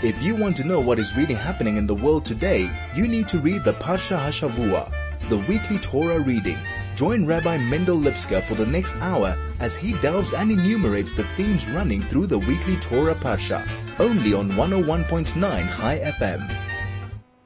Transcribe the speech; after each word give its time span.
If 0.00 0.22
you 0.22 0.36
want 0.36 0.54
to 0.58 0.64
know 0.64 0.78
what 0.78 1.00
is 1.00 1.16
really 1.16 1.34
happening 1.34 1.76
in 1.76 1.88
the 1.88 1.94
world 1.96 2.24
today, 2.24 2.70
you 2.94 3.08
need 3.08 3.26
to 3.28 3.40
read 3.40 3.64
the 3.64 3.72
Parsha 3.72 4.16
Hashavua, 4.16 5.28
the 5.28 5.38
weekly 5.38 5.76
Torah 5.78 6.20
reading. 6.20 6.56
Join 6.94 7.26
Rabbi 7.26 7.58
Mendel 7.58 7.98
Lipskar 7.98 8.44
for 8.44 8.54
the 8.54 8.64
next 8.64 8.94
hour 8.98 9.36
as 9.58 9.74
he 9.74 9.94
delves 9.94 10.34
and 10.34 10.52
enumerates 10.52 11.12
the 11.14 11.24
themes 11.36 11.68
running 11.70 12.00
through 12.00 12.28
the 12.28 12.38
weekly 12.38 12.76
Torah 12.76 13.16
Parsha, 13.16 13.68
only 13.98 14.34
on 14.34 14.50
101.9 14.50 15.34
Chai 15.34 15.98
FM. 15.98 16.48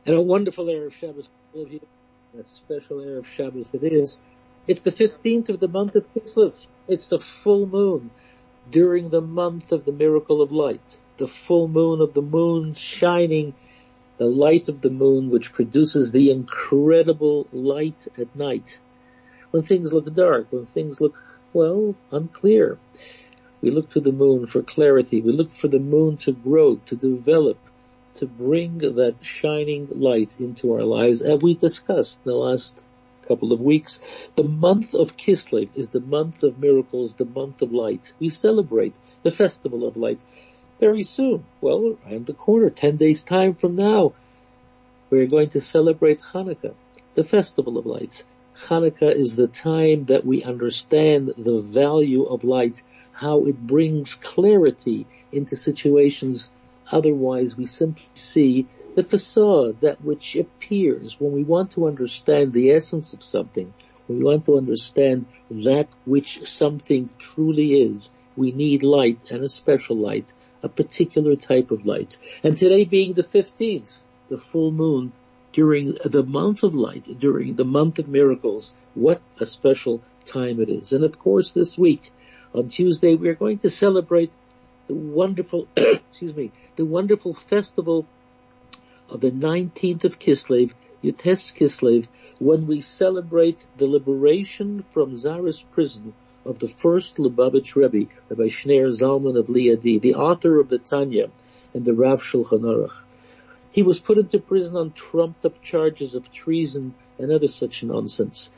And 0.04 0.14
a 0.14 0.20
wonderful 0.20 0.66
Shabbos, 0.90 1.30
all 1.54 1.62
of 1.62 1.72
you. 1.72 1.80
A 2.38 2.44
special 2.44 3.00
air 3.00 3.16
of 3.16 3.26
Shabbos 3.26 3.68
it 3.72 3.82
is. 3.82 4.20
It's 4.66 4.82
the 4.82 4.90
15th 4.90 5.48
of 5.48 5.58
the 5.58 5.68
month 5.68 5.96
of 5.96 6.04
Kislev. 6.12 6.66
It's 6.86 7.08
the 7.08 7.18
full 7.18 7.64
moon 7.64 8.10
during 8.70 9.08
the 9.08 9.22
month 9.22 9.72
of 9.72 9.86
the 9.86 9.92
miracle 9.92 10.42
of 10.42 10.52
light 10.52 10.98
the 11.16 11.28
full 11.28 11.68
moon 11.68 12.00
of 12.00 12.14
the 12.14 12.22
moon 12.22 12.74
shining, 12.74 13.54
the 14.18 14.26
light 14.26 14.68
of 14.68 14.80
the 14.80 14.90
moon 14.90 15.30
which 15.30 15.52
produces 15.52 16.12
the 16.12 16.30
incredible 16.30 17.46
light 17.52 18.06
at 18.18 18.34
night. 18.34 18.78
When 19.50 19.62
things 19.62 19.92
look 19.92 20.12
dark, 20.14 20.46
when 20.50 20.64
things 20.64 21.00
look, 21.00 21.14
well, 21.52 21.94
unclear. 22.10 22.78
We 23.60 23.70
look 23.70 23.90
to 23.90 24.00
the 24.00 24.12
moon 24.12 24.46
for 24.46 24.62
clarity. 24.62 25.20
We 25.20 25.32
look 25.32 25.50
for 25.50 25.68
the 25.68 25.78
moon 25.78 26.16
to 26.18 26.32
grow, 26.32 26.76
to 26.86 26.96
develop, 26.96 27.58
to 28.16 28.26
bring 28.26 28.78
that 28.78 29.16
shining 29.22 29.88
light 29.90 30.40
into 30.40 30.72
our 30.72 30.82
lives. 30.82 31.22
As 31.22 31.42
we 31.42 31.54
discussed 31.54 32.20
in 32.24 32.30
the 32.30 32.36
last 32.36 32.82
couple 33.28 33.52
of 33.52 33.60
weeks, 33.60 34.00
the 34.34 34.42
month 34.42 34.94
of 34.94 35.16
Kislev 35.16 35.68
is 35.74 35.90
the 35.90 36.00
month 36.00 36.42
of 36.42 36.58
miracles, 36.58 37.14
the 37.14 37.24
month 37.24 37.62
of 37.62 37.72
light. 37.72 38.12
We 38.18 38.30
celebrate 38.30 38.94
the 39.22 39.30
festival 39.30 39.86
of 39.86 39.96
light 39.96 40.20
very 40.82 41.04
soon. 41.04 41.44
Well, 41.60 41.96
around 42.04 42.26
the 42.26 42.34
corner, 42.34 42.68
10 42.68 42.96
days 42.96 43.22
time 43.22 43.54
from 43.54 43.76
now, 43.76 44.14
we're 45.10 45.28
going 45.28 45.50
to 45.50 45.60
celebrate 45.60 46.20
Hanukkah, 46.20 46.74
the 47.14 47.22
festival 47.22 47.78
of 47.78 47.86
lights. 47.86 48.24
Hanukkah 48.66 49.14
is 49.14 49.36
the 49.36 49.46
time 49.46 50.02
that 50.04 50.26
we 50.26 50.42
understand 50.42 51.34
the 51.38 51.60
value 51.60 52.24
of 52.24 52.42
light, 52.42 52.82
how 53.12 53.44
it 53.44 53.56
brings 53.64 54.16
clarity 54.16 55.06
into 55.30 55.54
situations. 55.54 56.50
Otherwise, 56.90 57.56
we 57.56 57.66
simply 57.66 58.08
see 58.14 58.66
the 58.96 59.04
facade, 59.04 59.82
that 59.82 60.02
which 60.02 60.34
appears 60.34 61.20
when 61.20 61.30
we 61.30 61.44
want 61.44 61.70
to 61.72 61.86
understand 61.86 62.52
the 62.52 62.72
essence 62.72 63.12
of 63.12 63.22
something, 63.22 63.72
when 64.08 64.18
we 64.18 64.24
want 64.24 64.46
to 64.46 64.58
understand 64.58 65.26
that 65.48 65.88
which 66.06 66.44
something 66.44 67.08
truly 67.20 67.82
is, 67.82 68.10
we 68.34 68.50
need 68.50 68.82
light 68.82 69.30
and 69.30 69.44
a 69.44 69.48
special 69.48 69.96
light 69.96 70.34
a 70.62 70.68
particular 70.68 71.36
type 71.36 71.70
of 71.70 71.86
light. 71.86 72.18
And 72.42 72.56
today 72.56 72.84
being 72.84 73.14
the 73.14 73.22
15th, 73.22 74.04
the 74.28 74.38
full 74.38 74.70
moon, 74.70 75.12
during 75.52 75.92
the 76.04 76.22
month 76.22 76.62
of 76.62 76.74
light, 76.74 77.06
during 77.18 77.54
the 77.56 77.64
month 77.64 77.98
of 77.98 78.08
miracles, 78.08 78.72
what 78.94 79.20
a 79.38 79.46
special 79.46 80.02
time 80.24 80.60
it 80.60 80.70
is. 80.70 80.92
And 80.92 81.04
of 81.04 81.18
course 81.18 81.52
this 81.52 81.76
week, 81.76 82.10
on 82.54 82.68
Tuesday, 82.68 83.14
we 83.14 83.28
are 83.28 83.34
going 83.34 83.58
to 83.58 83.70
celebrate 83.70 84.30
the 84.86 84.94
wonderful, 84.94 85.68
excuse 85.76 86.34
me, 86.34 86.52
the 86.76 86.84
wonderful 86.84 87.34
festival 87.34 88.06
of 89.08 89.20
the 89.20 89.30
19th 89.30 90.04
of 90.04 90.18
Kislev, 90.18 90.72
Yud-Tes 91.02 91.52
Kislev, 91.52 92.06
when 92.38 92.66
we 92.66 92.80
celebrate 92.80 93.66
the 93.76 93.86
liberation 93.86 94.84
from 94.90 95.16
Tsarist 95.16 95.70
prison 95.70 96.14
of 96.44 96.58
the 96.58 96.68
first 96.68 97.16
Lubavitch 97.16 97.76
Rebbe, 97.76 98.10
Rabbi 98.28 98.48
Schneur 98.48 98.88
Zalman 98.88 99.38
of 99.38 99.46
Liadi, 99.46 100.00
the 100.00 100.16
author 100.16 100.58
of 100.58 100.68
the 100.68 100.78
Tanya 100.78 101.30
and 101.74 101.84
the 101.84 101.94
Rav 101.94 102.22
Shulchan 102.22 102.62
Aruch. 102.62 103.04
He 103.70 103.82
was 103.82 104.00
put 104.00 104.18
into 104.18 104.38
prison 104.38 104.76
on 104.76 104.92
trumped 104.92 105.44
up 105.44 105.62
charges 105.62 106.14
of 106.14 106.30
treason 106.32 106.94
and 107.18 107.32
other 107.32 107.48
such 107.48 107.82
nonsense. 107.82 108.52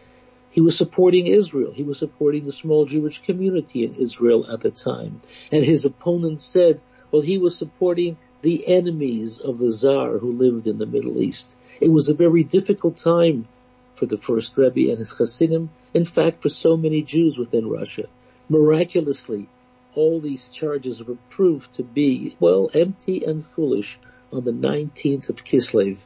He 0.50 0.60
was 0.60 0.76
supporting 0.76 1.26
Israel. 1.26 1.72
He 1.72 1.82
was 1.82 1.98
supporting 1.98 2.46
the 2.46 2.52
small 2.52 2.86
Jewish 2.86 3.22
community 3.22 3.84
in 3.84 3.94
Israel 3.94 4.50
at 4.50 4.60
the 4.60 4.70
time. 4.70 5.20
And 5.52 5.64
his 5.64 5.84
opponent 5.84 6.40
said, 6.40 6.80
well, 7.10 7.22
he 7.22 7.38
was 7.38 7.56
supporting 7.56 8.16
the 8.42 8.66
enemies 8.68 9.40
of 9.40 9.58
the 9.58 9.70
Tsar 9.70 10.18
who 10.18 10.32
lived 10.32 10.66
in 10.66 10.78
the 10.78 10.86
Middle 10.86 11.20
East. 11.20 11.56
It 11.80 11.90
was 11.90 12.08
a 12.08 12.14
very 12.14 12.44
difficult 12.44 12.96
time 12.96 13.46
for 13.94 14.06
the 14.06 14.16
first 14.16 14.56
Rebbe 14.56 14.90
and 14.90 14.98
his 14.98 15.16
Hasidim, 15.16 15.70
in 15.92 16.04
fact 16.04 16.42
for 16.42 16.48
so 16.48 16.76
many 16.76 17.02
Jews 17.02 17.38
within 17.38 17.68
Russia. 17.68 18.06
Miraculously, 18.48 19.48
all 19.94 20.20
these 20.20 20.48
charges 20.48 21.02
were 21.02 21.16
proved 21.30 21.72
to 21.74 21.82
be, 21.82 22.36
well, 22.40 22.70
empty 22.74 23.24
and 23.24 23.46
foolish 23.46 23.98
on 24.32 24.44
the 24.44 24.52
19th 24.52 25.28
of 25.28 25.44
Kislev. 25.44 25.98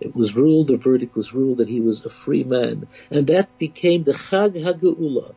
It 0.00 0.16
was 0.16 0.34
ruled, 0.34 0.68
the 0.68 0.78
verdict 0.78 1.14
was 1.14 1.32
ruled 1.32 1.58
that 1.58 1.68
he 1.68 1.80
was 1.80 2.04
a 2.04 2.10
free 2.10 2.42
man, 2.42 2.88
and 3.10 3.26
that 3.28 3.56
became 3.58 4.02
the 4.02 4.12
Chag 4.12 4.54
HaGeula, 4.54 5.34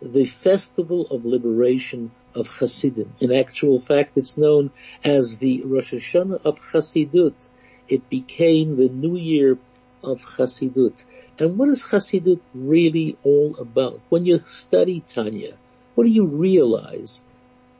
the 0.00 0.26
festival 0.26 1.06
of 1.10 1.24
liberation 1.24 2.10
of 2.34 2.48
Hasidim. 2.48 3.14
In 3.18 3.32
actual 3.32 3.80
fact, 3.80 4.12
it's 4.16 4.36
known 4.36 4.70
as 5.02 5.38
the 5.38 5.62
Rosh 5.64 5.94
Hashanah 5.94 6.44
of 6.44 6.58
Hasidut. 6.58 7.48
It 7.88 8.08
became 8.10 8.76
the 8.76 8.88
new 8.88 9.16
year 9.16 9.58
of 10.06 10.20
Chassidut. 10.20 11.04
And 11.38 11.58
what 11.58 11.68
is 11.68 11.82
Chassidut 11.82 12.40
really 12.54 13.18
all 13.22 13.56
about? 13.58 14.00
When 14.08 14.24
you 14.24 14.42
study 14.46 15.00
Tanya, 15.00 15.54
what 15.94 16.06
do 16.06 16.12
you 16.12 16.26
realize? 16.26 17.22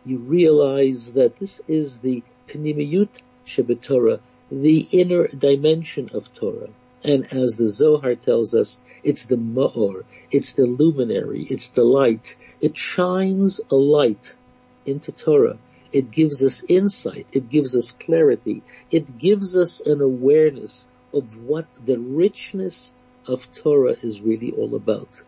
You 0.04 0.19
realize 0.19 1.12
that 1.14 1.37
this 1.37 1.60
is 1.69 2.00
the 2.00 2.22
Pnimiyut 2.48 3.09
Shebetorah, 3.47 4.20
the 4.50 4.81
inner 4.92 5.28
dimension 5.28 6.10
of 6.14 6.32
Torah. 6.34 6.70
And 7.04 7.32
as 7.32 7.56
the 7.56 7.69
Zohar 7.69 8.14
tells 8.14 8.54
us, 8.54 8.81
it's 9.04 9.26
the 9.26 9.37
Ma'or, 9.37 10.04
it's 10.31 10.54
the 10.54 10.66
luminary, 10.66 11.47
it's 11.48 11.70
the 11.70 11.84
light. 11.84 12.37
It 12.60 12.76
shines 12.76 13.60
a 13.70 13.76
light 13.76 14.37
into 14.84 15.12
Torah. 15.12 15.58
It 15.93 16.10
gives 16.10 16.43
us 16.43 16.64
insight. 16.69 17.28
It 17.32 17.48
gives 17.48 17.76
us 17.76 17.93
clarity. 17.93 18.62
It 18.91 19.19
gives 19.19 19.56
us 19.56 19.81
an 19.81 20.00
awareness 20.00 20.87
of 21.12 21.37
what 21.43 21.67
the 21.84 21.99
richness 21.99 22.93
of 23.27 23.53
Torah 23.53 23.97
is 24.03 24.21
really 24.21 24.53
all 24.53 24.75
about. 24.75 25.22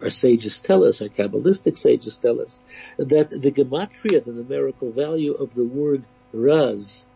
Our 0.00 0.10
sages 0.10 0.60
tell 0.60 0.84
us, 0.84 1.00
our 1.00 1.08
Kabbalistic 1.08 1.78
sages 1.78 2.18
tell 2.18 2.40
us, 2.40 2.58
that 2.96 3.30
the 3.30 3.52
gematria, 3.52 4.24
the 4.24 4.32
numerical 4.32 4.90
value 4.90 5.32
of 5.32 5.54
the 5.54 5.64
word 5.64 6.04
Raz, 6.32 7.06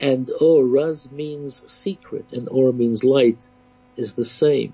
and 0.00 0.28
Or, 0.40 0.66
Raz 0.66 1.10
means 1.12 1.62
secret 1.70 2.26
and 2.32 2.48
Or 2.48 2.72
means 2.72 3.04
light, 3.04 3.46
is 3.96 4.14
the 4.14 4.24
same. 4.24 4.72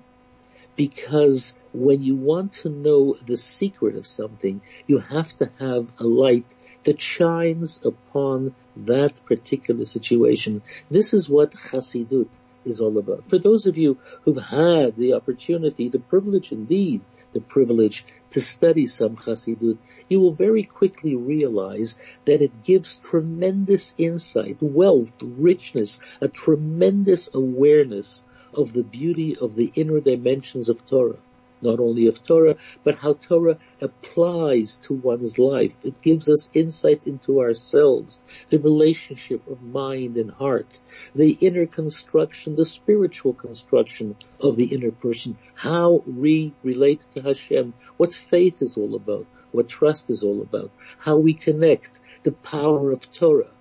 Because 0.75 1.53
when 1.73 2.01
you 2.01 2.15
want 2.15 2.53
to 2.53 2.69
know 2.69 3.15
the 3.25 3.37
secret 3.37 3.95
of 3.95 4.07
something, 4.07 4.61
you 4.87 4.99
have 4.99 5.35
to 5.37 5.51
have 5.59 5.87
a 5.99 6.05
light 6.05 6.45
that 6.85 6.99
shines 6.99 7.79
upon 7.85 8.55
that 8.75 9.23
particular 9.25 9.85
situation. 9.85 10.63
This 10.89 11.13
is 11.13 11.29
what 11.29 11.51
Chassidut 11.51 12.39
is 12.65 12.81
all 12.81 12.97
about. 12.97 13.29
For 13.29 13.37
those 13.37 13.65
of 13.65 13.77
you 13.77 13.97
who've 14.23 14.43
had 14.43 14.95
the 14.95 15.13
opportunity, 15.13 15.89
the 15.89 15.99
privilege 15.99 16.51
indeed, 16.51 17.01
the 17.33 17.41
privilege 17.41 18.05
to 18.31 18.41
study 18.41 18.87
some 18.87 19.15
Chassidut, 19.15 19.77
you 20.09 20.19
will 20.19 20.33
very 20.33 20.63
quickly 20.63 21.15
realize 21.15 21.97
that 22.25 22.41
it 22.41 22.63
gives 22.63 22.97
tremendous 22.97 23.95
insight, 23.97 24.57
wealth, 24.61 25.17
richness, 25.21 26.01
a 26.19 26.27
tremendous 26.27 27.29
awareness 27.33 28.23
of 28.53 28.73
the 28.73 28.83
beauty 28.83 29.37
of 29.37 29.55
the 29.55 29.71
inner 29.75 29.99
dimensions 29.99 30.67
of 30.67 30.85
Torah 30.85 31.19
not 31.61 31.79
only 31.79 32.07
of 32.07 32.23
Torah, 32.23 32.55
but 32.83 32.95
how 32.95 33.13
Torah 33.13 33.57
applies 33.79 34.77
to 34.77 34.93
one's 34.93 35.37
life. 35.37 35.75
It 35.83 36.01
gives 36.01 36.27
us 36.29 36.49
insight 36.53 37.01
into 37.05 37.41
ourselves, 37.41 38.19
the 38.49 38.59
relationship 38.59 39.47
of 39.47 39.61
mind 39.61 40.17
and 40.17 40.31
heart, 40.31 40.79
the 41.15 41.31
inner 41.31 41.65
construction, 41.65 42.55
the 42.55 42.65
spiritual 42.65 43.33
construction 43.33 44.15
of 44.39 44.55
the 44.55 44.65
inner 44.65 44.91
person, 44.91 45.37
how 45.55 46.03
we 46.05 46.53
relate 46.63 47.05
to 47.13 47.21
Hashem, 47.21 47.73
what 47.97 48.13
faith 48.13 48.61
is 48.61 48.77
all 48.77 48.95
about, 48.95 49.25
what 49.51 49.69
trust 49.69 50.09
is 50.09 50.23
all 50.23 50.41
about, 50.41 50.71
how 50.97 51.17
we 51.17 51.33
connect, 51.33 51.99
the 52.23 52.31
power 52.31 52.91
of 52.91 53.11
Torah, 53.11 53.51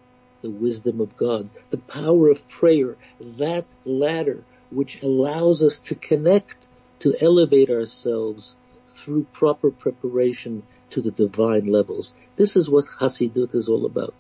the 0.43 0.51
wisdom 0.51 1.01
of 1.01 1.17
God, 1.17 1.51
the 1.71 1.79
power 1.79 2.31
of 2.31 2.49
prayer, 2.49 2.97
that 3.21 3.67
ladder 3.85 4.45
which 4.71 5.03
allows 5.03 5.63
us 5.63 5.81
to 5.81 5.95
connect 5.95 6.69
to 7.01 7.15
elevate 7.21 7.71
ourselves 7.71 8.57
through 8.87 9.25
proper 9.33 9.71
preparation 9.71 10.63
to 10.91 11.01
the 11.01 11.11
divine 11.11 11.67
levels. 11.67 12.15
This 12.37 12.57
is 12.57 12.69
what 12.69 12.85
Hasidut 12.85 13.55
is 13.55 13.69
all 13.69 13.87
about. 13.87 14.15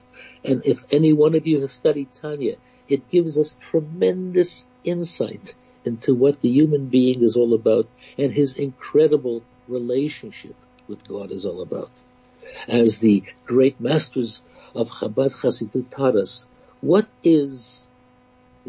And 0.44 0.62
if 0.65 0.85
any 0.93 1.12
one 1.12 1.35
of 1.35 1.47
you 1.47 1.61
has 1.61 1.73
studied 1.73 2.15
Tanya, 2.15 2.56
it 2.88 3.09
gives 3.09 3.38
us 3.38 3.56
tremendous 3.61 4.67
insight 4.85 5.55
into 5.85 6.15
what 6.15 6.41
the 6.41 6.49
human 6.49 6.87
being 6.87 7.23
is 7.23 7.37
all 7.37 7.55
about 7.55 7.88
and 8.19 8.32
his 8.32 8.56
incredible 8.56 9.43
relationship 9.69 10.55
with 10.88 11.06
God 11.06 11.31
is 11.31 11.47
all 11.47 11.62
about. 11.62 11.91
As 12.69 12.99
the 12.99 13.23
great 13.47 13.81
masters 13.81 14.43
of 14.75 14.91
Chabad 14.91 15.32
Hasidut 15.32 15.91
taught 15.91 16.17
us, 16.17 16.47
What 16.81 17.09
is 17.23 17.87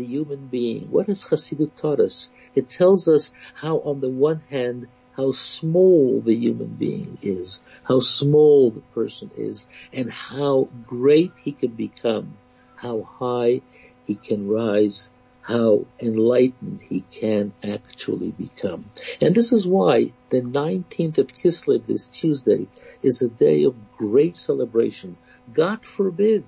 the 0.01 0.07
human 0.07 0.47
being? 0.47 0.89
What 0.89 1.07
has 1.07 1.25
Chassidut 1.25 1.75
taught 1.75 1.99
us? 1.99 2.31
It 2.55 2.69
tells 2.69 3.07
us 3.07 3.31
how 3.53 3.77
on 3.81 4.01
the 4.01 4.09
one 4.09 4.41
hand, 4.49 4.87
how 5.15 5.31
small 5.31 6.21
the 6.21 6.35
human 6.35 6.73
being 6.73 7.19
is, 7.21 7.63
how 7.83 7.99
small 7.99 8.71
the 8.71 8.81
person 8.95 9.29
is, 9.37 9.67
and 9.93 10.09
how 10.09 10.69
great 10.87 11.33
he 11.43 11.51
can 11.51 11.71
become, 11.71 12.35
how 12.75 13.03
high 13.03 13.61
he 14.07 14.15
can 14.15 14.47
rise, 14.47 15.11
how 15.43 15.85
enlightened 15.99 16.81
he 16.81 17.01
can 17.01 17.53
actually 17.63 18.31
become. 18.31 18.85
And 19.21 19.35
this 19.35 19.51
is 19.53 19.67
why 19.67 20.13
the 20.29 20.41
19th 20.41 21.19
of 21.19 21.27
Kislev, 21.27 21.85
this 21.85 22.07
Tuesday, 22.07 22.67
is 23.03 23.21
a 23.21 23.27
day 23.27 23.65
of 23.65 23.75
great 23.97 24.35
celebration. 24.35 25.17
God 25.53 25.85
forbid 25.85 26.43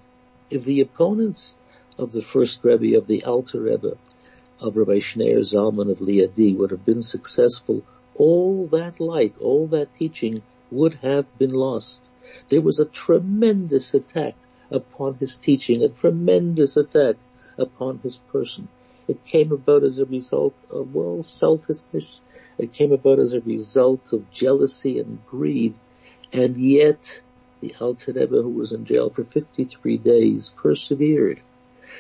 if 0.50 0.64
the 0.64 0.82
opponents 0.82 1.56
of 1.98 2.12
the 2.12 2.22
first 2.22 2.64
Rebbe, 2.64 2.98
of 2.98 3.08
the 3.08 3.24
Alter 3.24 3.62
Rebbe, 3.62 3.98
of 4.60 4.78
Rabbi 4.78 5.00
Schneur 5.00 5.40
Zalman 5.40 5.92
of 5.92 6.00
Liadi 6.00 6.56
would 6.56 6.72
have 6.72 6.86
been 6.86 7.04
successful, 7.04 7.84
all 8.16 8.68
that 8.68 9.00
light, 9.00 9.38
all 9.40 9.68
that 9.68 9.96
teaching 9.96 10.42
would 10.72 10.96
have 10.96 11.38
been 11.38 11.54
lost. 11.54 12.04
There 12.48 12.62
was 12.62 12.80
a 12.80 12.86
tremendous 12.86 13.94
attack 13.94 14.36
upon 14.72 15.16
his 15.16 15.38
teaching, 15.38 15.84
a 15.84 15.90
tremendous 15.90 16.78
attack 16.78 17.16
upon 17.58 18.00
his 18.00 18.18
person. 18.18 18.68
It 19.08 19.26
came 19.26 19.52
about 19.52 19.84
as 19.84 20.00
a 20.00 20.06
result 20.06 20.56
of, 20.72 20.96
well, 20.96 21.22
selfishness. 21.24 22.22
It 22.58 22.74
came 22.74 22.92
about 22.92 23.20
as 23.20 23.34
a 23.34 23.42
result 23.42 24.14
of 24.14 24.32
jealousy 24.32 25.00
and 25.00 25.20
greed. 25.28 25.76
And 26.32 26.58
yet, 26.58 27.22
the 27.62 27.76
Alter 27.80 28.14
Rebbe, 28.14 28.42
who 28.42 28.50
was 28.50 28.72
in 28.72 28.86
jail 28.86 29.10
for 29.10 29.24
53 29.24 29.98
days, 29.98 30.50
persevered. 30.50 31.42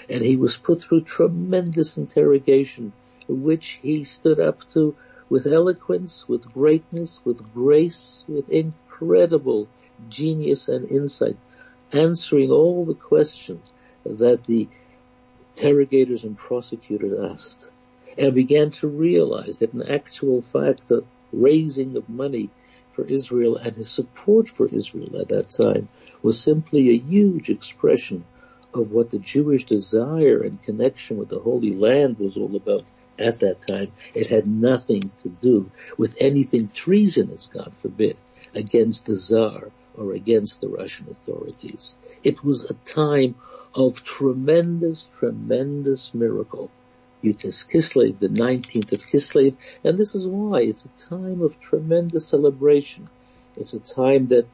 And 0.09 0.23
he 0.23 0.37
was 0.37 0.57
put 0.57 0.81
through 0.81 1.01
tremendous 1.01 1.97
interrogation, 1.97 2.93
which 3.27 3.79
he 3.81 4.03
stood 4.03 4.39
up 4.39 4.67
to 4.71 4.95
with 5.29 5.47
eloquence, 5.47 6.27
with 6.27 6.51
greatness, 6.53 7.21
with 7.25 7.53
grace, 7.53 8.23
with 8.27 8.49
incredible 8.49 9.67
genius 10.09 10.69
and 10.69 10.89
insight, 10.89 11.37
answering 11.91 12.51
all 12.51 12.85
the 12.85 12.93
questions 12.93 13.71
that 14.05 14.43
the 14.45 14.67
interrogators 15.55 16.23
and 16.23 16.37
prosecutors 16.37 17.31
asked 17.31 17.71
and 18.17 18.33
began 18.33 18.71
to 18.71 18.87
realize 18.87 19.59
that 19.59 19.73
in 19.73 19.83
actual 19.83 20.41
fact 20.41 20.87
the 20.87 21.03
raising 21.31 21.95
of 21.95 22.09
money 22.09 22.49
for 22.93 23.03
Israel 23.05 23.55
and 23.57 23.75
his 23.75 23.89
support 23.89 24.47
for 24.49 24.67
Israel 24.67 25.19
at 25.19 25.29
that 25.29 25.49
time 25.49 25.87
was 26.21 26.39
simply 26.39 26.89
a 26.89 26.97
huge 26.97 27.49
expression 27.49 28.23
of 28.75 28.91
what 28.91 29.11
the 29.11 29.19
Jewish 29.19 29.65
desire 29.65 30.41
and 30.41 30.61
connection 30.61 31.17
with 31.17 31.29
the 31.29 31.39
Holy 31.39 31.73
Land 31.73 32.19
was 32.19 32.37
all 32.37 32.55
about 32.55 32.83
at 33.19 33.39
that 33.39 33.61
time. 33.61 33.91
It 34.13 34.27
had 34.27 34.47
nothing 34.47 35.11
to 35.21 35.29
do 35.29 35.69
with 35.97 36.17
anything 36.19 36.69
treasonous, 36.73 37.47
God 37.47 37.71
forbid, 37.81 38.17
against 38.55 39.05
the 39.05 39.15
Tsar 39.15 39.71
or 39.95 40.13
against 40.13 40.61
the 40.61 40.69
Russian 40.69 41.07
authorities. 41.09 41.97
It 42.23 42.43
was 42.43 42.69
a 42.69 42.73
time 42.73 43.35
of 43.73 44.03
tremendous, 44.03 45.09
tremendous 45.19 46.13
miracle. 46.13 46.69
Yud-Tes 47.23 47.63
Kislev, 47.63 48.19
the 48.19 48.27
19th 48.27 48.91
of 48.91 49.05
Kislev, 49.05 49.55
and 49.83 49.97
this 49.97 50.13
is 50.13 50.27
why 50.27 50.61
it's 50.61 50.85
a 50.85 51.09
time 51.09 51.41
of 51.41 51.59
tremendous 51.59 52.27
celebration. 52.27 53.07
It's 53.55 53.73
a 53.73 53.79
time 53.79 54.27
that 54.27 54.47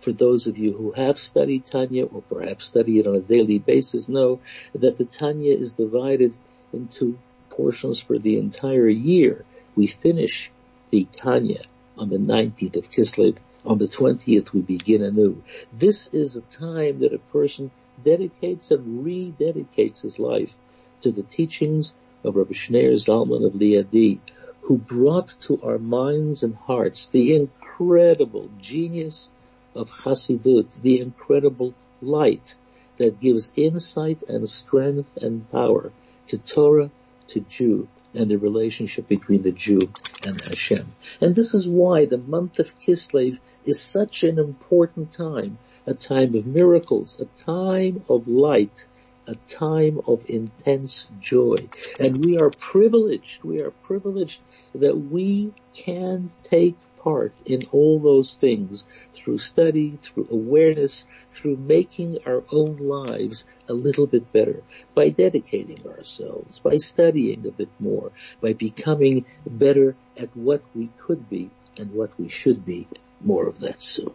for 0.00 0.12
those 0.12 0.46
of 0.46 0.58
you 0.58 0.72
who 0.72 0.92
have 0.92 1.18
studied 1.18 1.66
Tanya 1.66 2.04
or 2.04 2.22
perhaps 2.22 2.66
study 2.66 2.98
it 2.98 3.06
on 3.06 3.16
a 3.16 3.20
daily 3.20 3.58
basis 3.58 4.08
know 4.08 4.40
that 4.74 4.96
the 4.96 5.04
Tanya 5.04 5.54
is 5.54 5.72
divided 5.72 6.32
into 6.72 7.18
portions 7.50 8.00
for 8.00 8.18
the 8.18 8.38
entire 8.38 8.88
year. 8.88 9.44
We 9.74 9.86
finish 9.86 10.50
the 10.90 11.06
Tanya 11.10 11.62
on 11.96 12.10
the 12.10 12.18
19th 12.18 12.76
of 12.76 12.90
Kislev. 12.90 13.36
On 13.64 13.78
the 13.78 13.88
20th 13.88 14.52
we 14.52 14.60
begin 14.60 15.02
anew. 15.02 15.42
This 15.72 16.08
is 16.12 16.36
a 16.36 16.42
time 16.42 17.00
that 17.00 17.12
a 17.12 17.18
person 17.18 17.72
dedicates 18.04 18.70
and 18.70 19.04
rededicates 19.04 20.02
his 20.02 20.18
life 20.20 20.54
to 21.00 21.10
the 21.10 21.24
teachings 21.24 21.92
of 22.22 22.36
Rabbi 22.36 22.52
Schneur 22.52 22.92
Zalman 22.94 23.44
of 23.44 23.54
Liadi, 23.54 24.18
who 24.62 24.78
brought 24.78 25.28
to 25.42 25.60
our 25.62 25.78
minds 25.78 26.42
and 26.42 26.54
hearts 26.54 27.08
the 27.08 27.34
incredible 27.34 28.50
genius 28.60 29.30
of 29.76 29.90
Chassidut, 29.90 30.80
the 30.80 31.00
incredible 31.00 31.74
light 32.00 32.56
that 32.96 33.20
gives 33.20 33.52
insight 33.56 34.22
and 34.28 34.48
strength 34.48 35.16
and 35.18 35.50
power 35.50 35.92
to 36.28 36.38
Torah, 36.38 36.90
to 37.28 37.40
Jew, 37.40 37.88
and 38.14 38.30
the 38.30 38.38
relationship 38.38 39.08
between 39.08 39.42
the 39.42 39.52
Jew 39.52 39.80
and 40.24 40.40
Hashem. 40.40 40.86
And 41.20 41.34
this 41.34 41.54
is 41.54 41.68
why 41.68 42.06
the 42.06 42.18
month 42.18 42.58
of 42.58 42.78
Kislev 42.78 43.38
is 43.64 43.80
such 43.80 44.24
an 44.24 44.38
important 44.38 45.12
time 45.12 45.58
a 45.86 45.94
time 45.94 46.34
of 46.34 46.46
miracles, 46.46 47.20
a 47.20 47.24
time 47.40 48.02
of 48.08 48.26
light, 48.26 48.88
a 49.26 49.36
time 49.46 50.00
of 50.06 50.28
intense 50.28 51.10
joy. 51.20 51.56
And 52.00 52.24
we 52.24 52.38
are 52.38 52.50
privileged, 52.50 53.44
we 53.44 53.60
are 53.60 53.70
privileged 53.70 54.40
that 54.74 54.96
we 54.96 55.52
can 55.74 56.30
take 56.42 56.76
part 57.06 57.32
in 57.44 57.68
all 57.70 58.00
those 58.00 58.34
things 58.34 58.84
through 59.14 59.38
study, 59.38 59.96
through 60.02 60.26
awareness, 60.28 61.04
through 61.28 61.56
making 61.56 62.18
our 62.26 62.42
own 62.50 62.74
lives 62.74 63.44
a 63.68 63.72
little 63.72 64.08
bit 64.08 64.32
better, 64.32 64.60
by 64.92 65.08
dedicating 65.10 65.86
ourselves, 65.86 66.58
by 66.58 66.78
studying 66.78 67.46
a 67.46 67.52
bit 67.52 67.70
more, 67.78 68.10
by 68.40 68.52
becoming 68.54 69.24
better 69.46 69.94
at 70.16 70.36
what 70.36 70.62
we 70.74 70.90
could 70.98 71.30
be 71.30 71.48
and 71.78 71.92
what 71.92 72.10
we 72.18 72.28
should 72.28 72.66
be. 72.66 72.88
More 73.20 73.48
of 73.48 73.60
that 73.60 73.80
soon. 73.80 74.12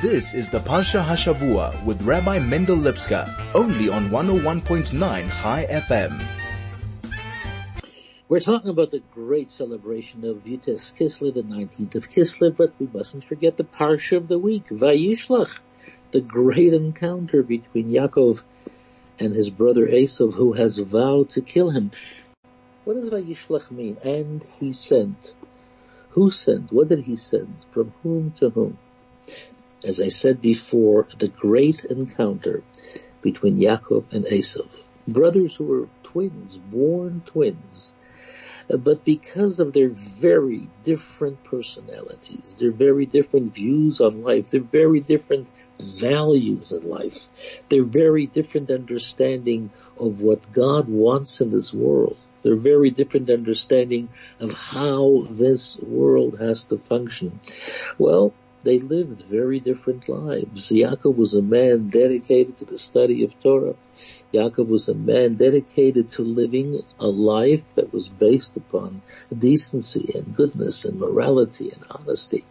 This 0.00 0.32
is 0.32 0.48
the 0.48 0.60
Parsha 0.60 1.04
Hashavua 1.04 1.84
with 1.84 2.00
Rabbi 2.00 2.38
Mendel 2.38 2.78
Lipskar, 2.78 3.28
only 3.54 3.90
on 3.90 4.08
101.9 4.08 4.96
Chai 5.42 5.66
FM. 5.68 6.37
We're 8.28 8.40
talking 8.40 8.68
about 8.68 8.90
the 8.90 9.02
great 9.14 9.50
celebration 9.50 10.22
of 10.26 10.44
Yud-Tes 10.44 10.92
Kislev, 10.92 11.32
the 11.32 11.42
19th 11.42 11.94
of 11.94 12.10
Kislev, 12.10 12.58
but 12.58 12.74
we 12.78 12.86
mustn't 12.92 13.24
forget 13.24 13.56
the 13.56 13.64
Parsha 13.64 14.18
of 14.18 14.28
the 14.28 14.38
week, 14.38 14.66
Vayishlach, 14.66 15.62
the 16.10 16.20
great 16.20 16.74
encounter 16.74 17.42
between 17.42 17.90
Yaakov 17.90 18.42
and 19.18 19.34
his 19.34 19.48
brother 19.48 19.86
Esav, 19.86 20.34
who 20.34 20.52
has 20.52 20.76
vowed 20.76 21.30
to 21.30 21.40
kill 21.40 21.70
him. 21.70 21.90
What 22.84 22.96
does 22.96 23.08
Vayishlach 23.08 23.70
mean? 23.70 23.96
And 24.04 24.44
he 24.60 24.74
sent. 24.74 25.34
Who 26.10 26.30
sent? 26.30 26.70
What 26.70 26.88
did 26.88 27.00
he 27.00 27.16
send? 27.16 27.56
From 27.70 27.94
whom 28.02 28.32
to 28.32 28.50
whom? 28.50 28.76
as 29.82 30.00
I 30.00 30.08
said 30.08 30.42
before, 30.42 31.08
the 31.16 31.28
great 31.28 31.82
encounter 31.86 32.62
between 33.22 33.56
Yaakov 33.56 34.12
and 34.12 34.26
Esav. 34.26 34.68
Brothers 35.06 35.54
who 35.54 35.64
were 35.64 35.88
twins, 36.02 36.58
born 36.58 37.22
twins, 37.24 37.94
but 38.68 39.04
because 39.04 39.60
of 39.60 39.72
their 39.72 39.88
very 39.88 40.68
different 40.82 41.42
personalities, 41.44 42.56
their 42.60 42.70
very 42.70 43.06
different 43.06 43.54
views 43.54 44.00
on 44.00 44.22
life, 44.22 44.50
their 44.50 44.60
very 44.60 45.00
different 45.00 45.48
values 45.80 46.72
in 46.72 46.88
life, 46.88 47.28
their 47.70 47.84
very 47.84 48.26
different 48.26 48.70
understanding 48.70 49.70
of 49.98 50.20
what 50.20 50.52
God 50.52 50.88
wants 50.88 51.40
in 51.40 51.50
this 51.50 51.72
world, 51.72 52.16
their 52.42 52.56
very 52.56 52.90
different 52.90 53.30
understanding 53.30 54.10
of 54.38 54.52
how 54.52 55.24
this 55.30 55.78
world 55.78 56.38
has 56.38 56.64
to 56.64 56.78
function. 56.78 57.40
Well, 57.96 58.34
they 58.64 58.80
lived 58.80 59.22
very 59.22 59.60
different 59.60 60.08
lives. 60.08 60.70
Yaakov 60.70 61.16
was 61.16 61.34
a 61.34 61.42
man 61.42 61.88
dedicated 61.88 62.58
to 62.58 62.64
the 62.64 62.78
study 62.78 63.24
of 63.24 63.38
Torah. 63.40 63.76
Yaakov 64.32 64.68
was 64.68 64.88
a 64.88 64.94
man 64.94 65.34
dedicated 65.34 66.10
to 66.10 66.22
living 66.22 66.82
a 66.98 67.06
life 67.06 67.64
that 67.76 67.92
was 67.92 68.10
based 68.10 68.56
upon 68.56 69.00
decency 69.36 70.12
and 70.14 70.36
goodness 70.36 70.84
and 70.84 70.98
morality 70.98 71.70
and 71.70 71.82
honesty. 71.90 72.44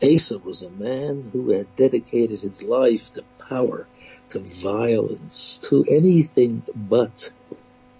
Esav 0.00 0.44
was 0.44 0.62
a 0.62 0.70
man 0.70 1.28
who 1.32 1.50
had 1.50 1.76
dedicated 1.76 2.40
his 2.40 2.62
life 2.62 3.12
to 3.12 3.24
power, 3.38 3.86
to 4.30 4.38
violence, 4.38 5.58
to 5.58 5.84
anything 5.84 6.62
but 6.74 7.32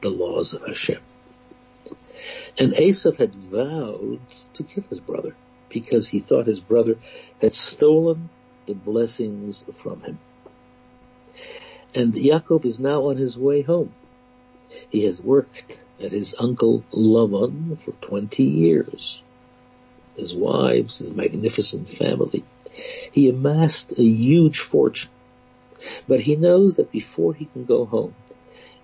the 0.01 0.09
laws 0.09 0.55
of 0.55 0.67
Hashem. 0.67 1.01
And 2.59 2.73
Esav 2.73 3.19
had 3.19 3.35
vowed 3.35 4.21
to 4.55 4.63
kill 4.63 4.85
his 4.89 5.01
brother 5.01 5.37
because 5.69 6.09
he 6.09 6.21
thought 6.21 6.47
his 6.47 6.61
brother 6.61 6.97
had 7.41 7.53
stolen 7.53 8.31
the 8.67 8.75
blessings 8.75 9.65
from 9.77 10.01
him. 10.03 10.19
And 11.95 12.15
Yaakov 12.15 12.65
is 12.65 12.79
now 12.79 13.07
on 13.07 13.17
his 13.17 13.37
way 13.37 13.63
home. 13.63 13.93
He 14.91 15.05
has 15.05 15.21
worked 15.21 15.65
at 16.01 16.13
his 16.13 16.35
uncle 16.39 16.85
Lavan 16.93 17.77
for 17.79 17.93
20 17.93 18.45
years. 18.45 19.23
His 20.17 20.35
wives, 20.35 20.99
his 20.99 21.11
magnificent 21.11 21.89
family. 21.89 22.45
He 23.13 23.29
amassed 23.29 23.93
a 23.93 24.03
huge 24.03 24.61
fortune. 24.61 25.11
But 26.07 26.21
he 26.21 26.37
knows 26.37 26.77
that 26.77 26.93
before 26.93 27.35
he 27.35 27.47
can 27.47 27.65
go 27.65 27.87
home 27.87 28.15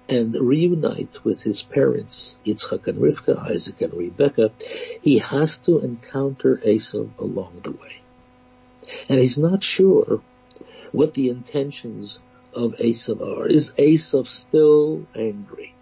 and 0.09 0.35
reunite 0.35 1.25
with 1.25 1.43
his 1.43 1.63
parents, 1.63 2.37
Yitzchak 2.45 2.87
and 2.87 2.99
Rivka, 2.99 3.39
Isaac 3.39 3.81
and 3.83 3.95
Rebecca, 3.95 4.53
he 5.03 5.19
has 5.19 5.59
to 5.61 5.79
encounter 5.79 6.59
Esau 6.59 7.07
along 7.19 7.61
the 7.63 7.73
way. 7.73 8.01
And 9.09 9.21
he's 9.21 9.39
not 9.39 9.63
sure 9.63 10.21
what 10.93 11.15
the 11.15 11.29
intentions 11.29 12.19
of 12.57 12.81
Esau 12.81 13.23
are. 13.23 13.47
Is 13.47 13.79
Esau 13.79 14.25
still 14.25 15.07
angry? 15.15 15.75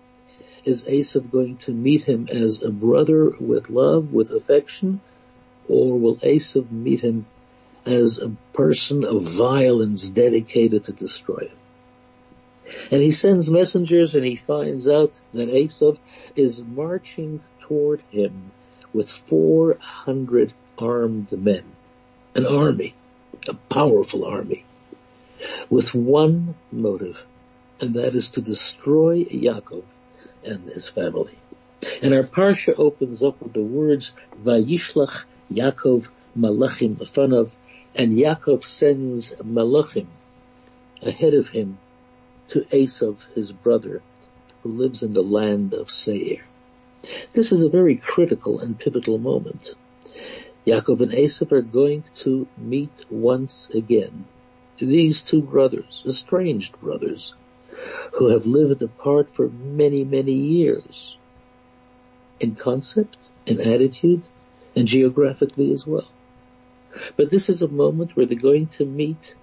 Is 0.64 0.88
Esau 0.88 1.20
going 1.20 1.56
to 1.58 1.72
meet 1.72 2.02
him 2.02 2.26
as 2.30 2.62
a 2.62 2.70
brother 2.70 3.30
with 3.38 3.70
love, 3.70 4.12
with 4.12 4.32
affection? 4.32 5.00
Or 5.68 5.98
will 5.98 6.18
Esau 6.24 6.64
meet 6.70 7.00
him 7.00 7.26
as 7.86 8.18
a 8.18 8.30
person 8.52 9.04
of 9.04 9.22
violence 9.22 10.08
dedicated 10.08 10.84
to 10.84 10.92
destroy 10.92 11.48
him? 11.48 11.58
And 12.90 13.02
he 13.02 13.10
sends 13.10 13.50
messengers 13.50 14.14
and 14.14 14.24
he 14.24 14.36
finds 14.36 14.88
out 14.88 15.20
that 15.32 15.54
Esau 15.54 15.96
is 16.34 16.62
marching 16.62 17.42
toward 17.60 18.02
him 18.10 18.50
with 18.92 19.10
400 19.10 20.52
armed 20.78 21.32
men. 21.32 21.64
An 22.34 22.46
army. 22.46 22.94
A 23.48 23.54
powerful 23.54 24.24
army. 24.24 24.64
With 25.70 25.94
one 25.94 26.54
motive. 26.72 27.26
And 27.80 27.94
that 27.94 28.14
is 28.14 28.30
to 28.30 28.40
destroy 28.40 29.24
Yaakov 29.24 29.84
and 30.44 30.64
his 30.64 30.88
family. 30.88 31.38
And 32.02 32.14
our 32.14 32.22
parsha 32.22 32.74
opens 32.78 33.22
up 33.22 33.42
with 33.42 33.52
the 33.52 33.62
words, 33.62 34.14
Vayishlach 34.42 35.26
Yaakov 35.52 36.08
Malachim 36.38 36.96
Lefanav, 36.96 37.54
and 37.94 38.12
Yaakov 38.12 38.64
sends 38.64 39.34
Malachim 39.34 40.06
ahead 41.02 41.34
of 41.34 41.48
him 41.50 41.78
to 42.48 42.60
Esav, 42.60 43.16
his 43.34 43.52
brother, 43.52 44.02
who 44.62 44.70
lives 44.70 45.02
in 45.02 45.12
the 45.12 45.22
land 45.22 45.74
of 45.74 45.90
Seir. 45.90 46.42
This 47.32 47.52
is 47.52 47.62
a 47.62 47.68
very 47.68 47.96
critical 47.96 48.60
and 48.60 48.78
pivotal 48.78 49.18
moment. 49.18 49.74
Yaakov 50.66 51.02
and 51.02 51.12
Esav 51.12 51.52
are 51.52 51.62
going 51.62 52.04
to 52.14 52.46
meet 52.56 53.04
once 53.10 53.68
again. 53.70 54.24
These 54.78 55.22
two 55.22 55.40
brothers, 55.40 56.02
estranged 56.06 56.80
brothers, 56.80 57.34
who 58.14 58.30
have 58.30 58.46
lived 58.46 58.82
apart 58.82 59.30
for 59.30 59.48
many, 59.48 60.04
many 60.04 60.32
years 60.32 61.16
in 62.40 62.56
concept, 62.56 63.16
in 63.46 63.60
attitude, 63.60 64.22
and 64.74 64.88
geographically 64.88 65.72
as 65.72 65.86
well. 65.86 66.08
But 67.16 67.30
this 67.30 67.48
is 67.48 67.62
a 67.62 67.68
moment 67.68 68.16
where 68.16 68.26
they're 68.26 68.38
going 68.38 68.66
to 68.78 68.84
meet 68.84 69.34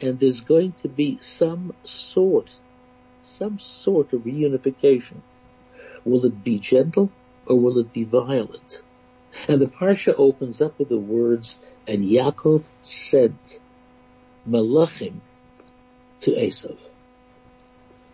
and 0.00 0.18
there's 0.18 0.40
going 0.40 0.72
to 0.82 0.88
be 0.88 1.18
some 1.20 1.74
sort, 1.84 2.58
some 3.22 3.58
sort 3.60 4.12
of 4.12 4.22
reunification. 4.22 5.20
Will 6.04 6.26
it 6.26 6.42
be 6.42 6.58
gentle 6.58 7.12
or 7.46 7.58
will 7.58 7.78
it 7.78 7.92
be 7.92 8.04
violent? 8.04 8.82
And 9.46 9.60
the 9.60 9.66
Parsha 9.66 10.14
opens 10.16 10.60
up 10.60 10.78
with 10.78 10.88
the 10.88 10.98
words, 10.98 11.58
and 11.86 12.04
Yaakov 12.04 12.64
sent 12.82 13.60
Malachim 14.48 15.20
to 16.20 16.32
Esav. 16.32 16.76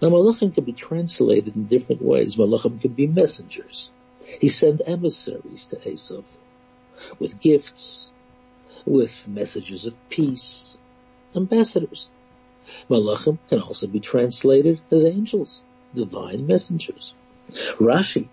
Now 0.00 0.10
Malachim 0.10 0.54
can 0.54 0.64
be 0.64 0.72
translated 0.72 1.56
in 1.56 1.66
different 1.66 2.02
ways. 2.02 2.36
Malachim 2.36 2.80
can 2.80 2.92
be 2.92 3.06
messengers. 3.06 3.90
He 4.40 4.48
sent 4.48 4.82
emissaries 4.86 5.66
to 5.66 5.76
Esav 5.76 6.24
with 7.18 7.40
gifts, 7.40 8.08
with 8.84 9.26
messages 9.26 9.86
of 9.86 9.96
peace, 10.10 10.76
ambassadors. 11.34 12.08
Malachim 12.90 13.38
can 13.48 13.60
also 13.60 13.86
be 13.86 14.00
translated 14.00 14.80
as 14.90 15.04
angels, 15.04 15.62
divine 15.94 16.46
messengers. 16.46 17.14
Rashi, 17.78 18.28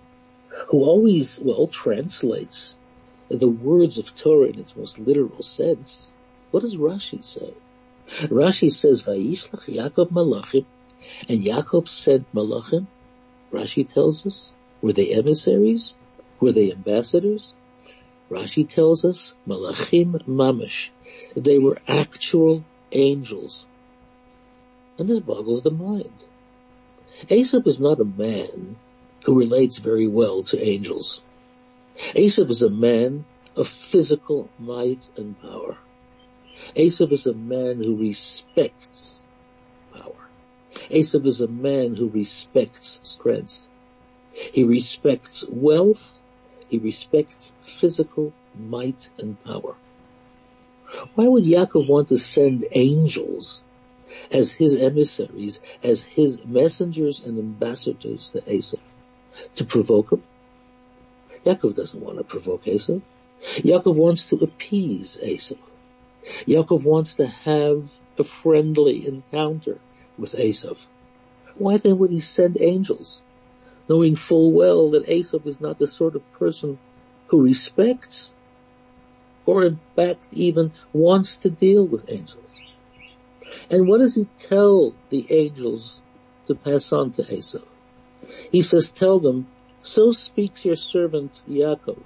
who 0.68 0.84
always, 0.84 1.40
well, 1.42 1.68
translates 1.68 2.78
the 3.30 3.48
words 3.48 3.98
of 3.98 4.14
Torah 4.16 4.50
in 4.50 4.60
its 4.60 4.76
most 4.76 5.00
literal 5.00 5.42
sense, 5.42 6.12
what 6.52 6.62
does 6.62 6.78
Rashi 6.78 7.24
say? 7.24 7.54
Rashi 8.08 8.72
says, 8.72 9.04
Vayishlach 9.04 9.66
Yaakov 9.66 10.12
Malachim, 10.12 10.66
and 11.28 11.42
Yaakov 11.42 11.88
sent 11.88 12.34
Malachim. 12.34 12.88
Rashi 13.52 13.88
tells 13.88 14.26
us, 14.26 14.54
were 14.82 14.94
they 14.94 15.14
emissaries? 15.14 15.94
Were 16.40 16.52
they 16.52 16.72
ambassadors? 16.72 17.54
Rashi 18.30 18.68
tells 18.68 19.06
us, 19.06 19.36
Malachim 19.48 20.26
Mamish. 20.28 20.90
They 21.36 21.60
were 21.60 21.78
actual 21.88 22.64
angels. 22.92 23.66
And 24.98 25.10
this 25.10 25.20
boggles 25.20 25.62
the 25.62 25.72
mind. 25.72 26.24
Esav 27.30 27.66
is 27.68 27.80
not 27.80 28.00
a 28.00 28.06
man 28.06 28.76
who 29.26 29.40
relates 29.40 29.78
very 29.78 30.08
well 30.08 30.44
to 30.44 30.62
angels. 30.62 31.22
Esav 32.14 32.50
is 32.50 32.62
a 32.62 32.70
man 32.70 33.26
of 33.56 33.68
physical 33.68 34.50
might 34.60 35.06
and 35.18 35.40
power. 35.42 35.78
Esav 36.76 37.12
is 37.12 37.26
a 37.26 37.34
man 37.34 37.82
who 37.84 37.96
respects 37.96 39.24
power. 39.94 40.30
Esav 40.90 41.26
is 41.26 41.42
a 41.42 41.48
man 41.48 41.96
who 41.96 42.10
respects 42.10 43.00
strength. 43.04 43.68
He 44.34 44.64
respects 44.64 45.46
wealth. 45.48 46.20
He 46.70 46.78
respects 46.78 47.54
physical 47.62 48.34
might 48.58 49.10
and 49.18 49.42
power. 49.44 49.76
Why 51.16 51.28
would 51.28 51.44
Yaakov 51.44 51.88
want 51.88 52.10
to 52.10 52.18
send 52.18 52.64
angels 52.72 53.64
as 54.32 54.52
his 54.52 54.76
emissaries, 54.76 55.60
as 55.84 56.04
his 56.04 56.46
messengers 56.46 57.22
and 57.24 57.38
ambassadors 57.38 58.30
to 58.30 58.42
Esav? 58.42 58.80
To 59.56 59.66
provoke 59.66 60.12
him? 60.12 60.24
Yaakov 61.46 61.76
doesn't 61.76 62.04
want 62.04 62.18
to 62.18 62.24
provoke 62.24 62.66
Esav. 62.66 63.02
Yaakov 63.58 63.96
wants 63.96 64.30
to 64.30 64.38
appease 64.38 65.18
Esav. 65.22 65.58
Yaakov 66.48 66.84
wants 66.86 67.16
to 67.16 67.28
have 67.28 67.92
a 68.18 68.24
friendly 68.24 69.06
encounter 69.06 69.80
with 70.18 70.34
Esav. 70.34 70.78
Why 71.56 71.78
then 71.78 71.98
would 72.00 72.12
he 72.12 72.20
send 72.20 72.60
angels, 72.60 73.22
knowing 73.88 74.16
full 74.16 74.52
well 74.52 74.92
that 74.92 75.08
Esav 75.08 75.46
is 75.46 75.62
not 75.62 75.80
the 75.80 75.88
sort 75.88 76.16
of 76.16 76.32
person 76.34 76.80
who 77.28 77.44
respects 77.44 78.34
or 79.46 79.66
in 79.66 79.80
fact 79.96 80.26
even 80.32 80.72
wants 80.94 81.38
to 81.38 81.50
deal 81.50 81.86
with 81.86 82.10
angels. 82.10 82.42
And 83.70 83.88
what 83.88 84.00
does 84.00 84.16
he 84.16 84.28
tell 84.38 84.94
the 85.10 85.26
angels 85.30 86.02
to 86.48 86.56
pass 86.56 86.92
on 86.92 87.12
to 87.12 87.34
Esau? 87.34 87.60
He 88.52 88.62
says, 88.62 88.90
tell 88.90 89.20
them, 89.20 89.48
so 89.82 90.12
speaks 90.12 90.66
your 90.66 90.76
servant 90.76 91.32
Yaakov. 91.48 92.02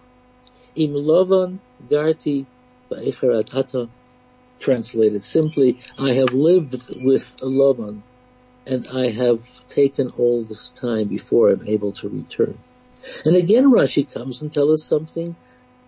Im 0.75 0.93
Lavan 0.93 1.59
garti 1.89 2.45
ba'echarat 2.91 3.89
Translated 4.59 5.23
simply, 5.23 5.79
I 5.97 6.13
have 6.13 6.33
lived 6.33 6.89
with 6.95 7.37
Lavan 7.37 8.01
and 8.67 8.87
I 8.87 9.09
have 9.09 9.41
taken 9.69 10.09
all 10.17 10.43
this 10.43 10.69
time 10.69 11.07
before 11.07 11.49
I'm 11.49 11.67
able 11.67 11.93
to 11.93 12.09
return. 12.09 12.57
And 13.25 13.35
again 13.35 13.71
Rashi 13.71 14.11
comes 14.11 14.41
and 14.41 14.51
tells 14.51 14.81
us 14.81 14.83
something 14.83 15.35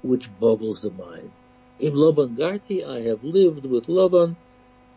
which 0.01 0.29
boggles 0.39 0.81
the 0.81 0.89
mind. 0.89 1.31
Im 1.79 1.93
Laban 1.93 2.35
Garti, 2.35 2.85
I 2.85 3.01
have 3.09 3.23
lived 3.23 3.65
with 3.65 3.89
Laban. 3.89 4.37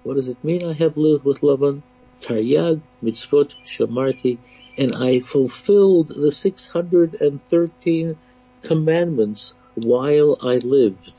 What 0.03 0.15
does 0.15 0.29
it 0.29 0.43
mean 0.45 0.65
I 0.65 0.75
have 0.75 0.97
lived 0.97 1.25
with 1.25 1.43
Laban? 1.43 1.83
Taryag 2.21 2.81
mitzvot 3.03 3.55
shamarti, 3.67 4.39
and 4.79 4.95
I 4.95 5.21
fulfilled 5.21 6.09
the 6.09 6.31
613 6.31 8.17
commandments 8.63 9.55
while 9.75 10.39
I 10.41 10.57
lived 10.57 11.13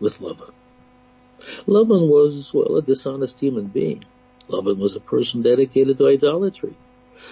with 0.00 0.20
Laban. 0.20 0.55
Laban 1.66 2.08
was, 2.08 2.52
well, 2.52 2.76
a 2.76 2.82
dishonest 2.82 3.40
human 3.40 3.66
being. 3.66 4.04
Laban 4.48 4.78
was 4.78 4.96
a 4.96 5.00
person 5.00 5.42
dedicated 5.42 5.98
to 5.98 6.08
idolatry. 6.08 6.74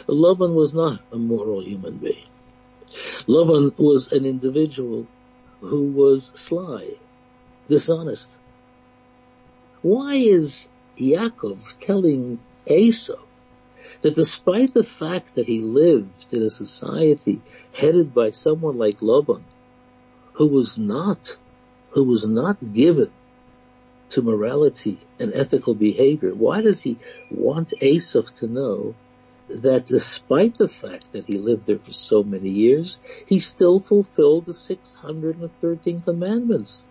Laban 0.06 0.54
was 0.54 0.74
not 0.74 1.00
a 1.12 1.16
moral 1.16 1.62
human 1.62 1.98
being. 1.98 2.26
Laban 3.26 3.72
was 3.76 4.12
an 4.12 4.24
individual 4.24 5.06
who 5.60 5.90
was 5.92 6.32
sly 6.34 6.96
dishonest. 7.68 8.30
Why 9.82 10.16
is 10.16 10.68
Yaakov 10.98 11.78
telling 11.80 12.38
Esau 12.66 13.18
that 14.00 14.14
despite 14.14 14.74
the 14.74 14.84
fact 14.84 15.34
that 15.34 15.46
he 15.46 15.60
lived 15.60 16.26
in 16.32 16.42
a 16.42 16.50
society 16.50 17.40
headed 17.72 18.14
by 18.14 18.30
someone 18.30 18.76
like 18.76 19.02
Laban, 19.02 19.44
who 20.34 20.46
was 20.46 20.78
not, 20.78 21.36
who 21.90 22.04
was 22.04 22.26
not 22.26 22.58
given 22.72 23.10
to 24.14 24.22
morality 24.22 24.98
and 25.18 25.32
ethical 25.34 25.74
behavior, 25.74 26.32
why 26.32 26.62
does 26.62 26.80
he 26.80 26.96
want 27.30 27.82
Esau 27.82 28.22
to 28.36 28.46
know 28.46 28.94
that 29.48 29.86
despite 29.86 30.56
the 30.56 30.68
fact 30.68 31.12
that 31.12 31.26
he 31.26 31.38
lived 31.38 31.66
there 31.66 31.78
for 31.78 31.92
so 31.92 32.22
many 32.22 32.50
years, 32.50 32.98
he 33.26 33.40
still 33.40 33.80
fulfilled 33.80 34.44
the 34.44 34.54
613 34.54 36.00
commandments? 36.00 36.86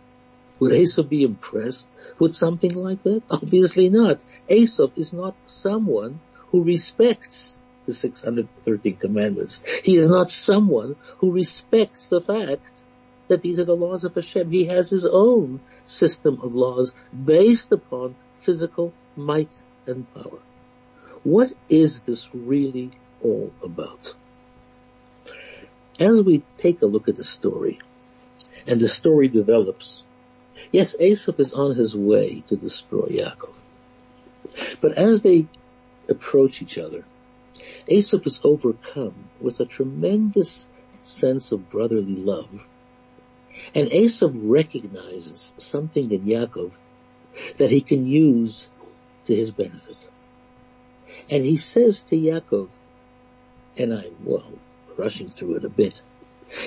Would 0.59 0.73
Esav 0.73 1.09
be 1.09 1.23
impressed 1.23 1.87
with 2.19 2.35
something 2.35 2.73
like 2.75 3.01
that? 3.03 3.23
Obviously 3.29 3.89
not. 3.89 4.21
Esav 4.49 4.91
is 4.97 5.13
not 5.13 5.35
someone 5.45 6.19
who 6.51 6.63
respects 6.63 7.57
the 7.85 7.93
613 7.93 8.97
commandments. 8.97 9.63
He 9.83 9.95
is 9.95 10.09
not 10.09 10.29
someone 10.29 10.95
who 11.19 11.31
respects 11.31 12.09
the 12.09 12.21
fact 12.21 12.82
that 13.27 13.41
these 13.41 13.59
are 13.59 13.65
the 13.65 13.75
laws 13.75 14.03
of 14.03 14.15
Hashem. 14.15 14.51
He 14.51 14.65
has 14.65 14.89
his 14.89 15.05
own 15.05 15.59
system 15.85 16.39
of 16.41 16.55
laws 16.55 16.93
based 17.13 17.71
upon 17.71 18.15
physical 18.39 18.93
might 19.15 19.61
and 19.85 20.11
power. 20.13 20.39
What 21.23 21.53
is 21.69 22.01
this 22.01 22.33
really 22.33 22.91
all 23.23 23.51
about? 23.63 24.13
As 25.99 26.21
we 26.21 26.43
take 26.57 26.81
a 26.81 26.87
look 26.87 27.07
at 27.07 27.15
the 27.15 27.23
story, 27.23 27.79
and 28.67 28.79
the 28.79 28.87
story 28.87 29.27
develops, 29.27 30.03
yes, 30.71 30.97
Esav 30.97 31.39
is 31.39 31.53
on 31.53 31.75
his 31.75 31.95
way 31.95 32.43
to 32.47 32.55
destroy 32.55 33.07
Yaakov. 33.07 33.53
But 34.81 34.93
as 34.97 35.21
they 35.21 35.45
approach 36.09 36.61
each 36.61 36.77
other, 36.77 37.05
Esav 37.87 38.25
is 38.25 38.39
overcome 38.43 39.29
with 39.39 39.59
a 39.59 39.65
tremendous 39.65 40.67
sense 41.01 41.51
of 41.51 41.69
brotherly 41.69 42.15
love. 42.15 42.67
And 43.75 43.89
Esav 43.89 44.33
recognizes 44.35 45.53
something 45.57 46.11
in 46.11 46.21
Yaakov 46.21 46.75
that 47.57 47.71
he 47.71 47.81
can 47.81 48.05
use 48.05 48.69
to 49.25 49.35
his 49.35 49.51
benefit. 49.51 50.09
And 51.29 51.45
he 51.45 51.57
says 51.57 52.03
to 52.03 52.15
Yaakov, 52.15 52.69
and 53.77 53.93
I'm, 53.93 54.15
well, 54.23 54.51
rushing 54.97 55.29
through 55.29 55.55
it 55.55 55.65
a 55.65 55.69
bit. 55.69 56.01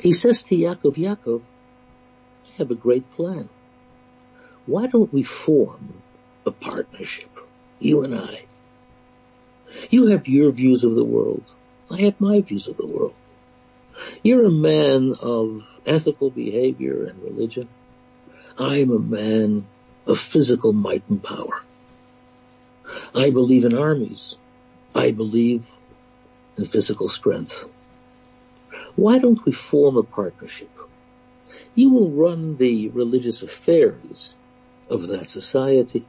He 0.02 0.12
says 0.12 0.42
to 0.44 0.56
Yaakov, 0.56 0.96
Yaakov, 0.96 1.42
I 2.46 2.56
have 2.58 2.70
a 2.70 2.74
great 2.74 3.10
plan. 3.12 3.48
Why 4.66 4.88
don't 4.88 5.12
we 5.12 5.22
form 5.22 6.02
a 6.44 6.50
partnership, 6.50 7.30
you 7.78 8.02
and 8.02 8.14
I? 8.14 8.46
You 9.90 10.06
have 10.08 10.26
your 10.26 10.50
views 10.50 10.84
of 10.84 10.94
the 10.94 11.04
world. 11.04 11.44
I 11.90 12.02
have 12.02 12.20
my 12.20 12.40
views 12.40 12.66
of 12.66 12.76
the 12.76 12.86
world. 12.86 13.14
You're 14.22 14.46
a 14.46 14.50
man 14.50 15.14
of 15.20 15.80
ethical 15.86 16.30
behavior 16.30 17.04
and 17.04 17.22
religion. 17.22 17.68
I 18.58 18.76
am 18.78 18.90
a 18.90 18.98
man 18.98 19.66
of 20.06 20.18
physical 20.18 20.72
might 20.72 21.08
and 21.08 21.22
power. 21.22 21.62
I 23.14 23.30
believe 23.30 23.64
in 23.64 23.76
armies. 23.76 24.36
I 24.94 25.10
believe 25.10 25.68
in 26.56 26.64
physical 26.64 27.08
strength. 27.08 27.68
Why 28.94 29.18
don't 29.18 29.44
we 29.44 29.52
form 29.52 29.96
a 29.96 30.02
partnership? 30.02 30.70
You 31.74 31.90
will 31.90 32.10
run 32.10 32.56
the 32.56 32.88
religious 32.88 33.42
affairs 33.42 34.34
of 34.88 35.08
that 35.08 35.28
society 35.28 36.04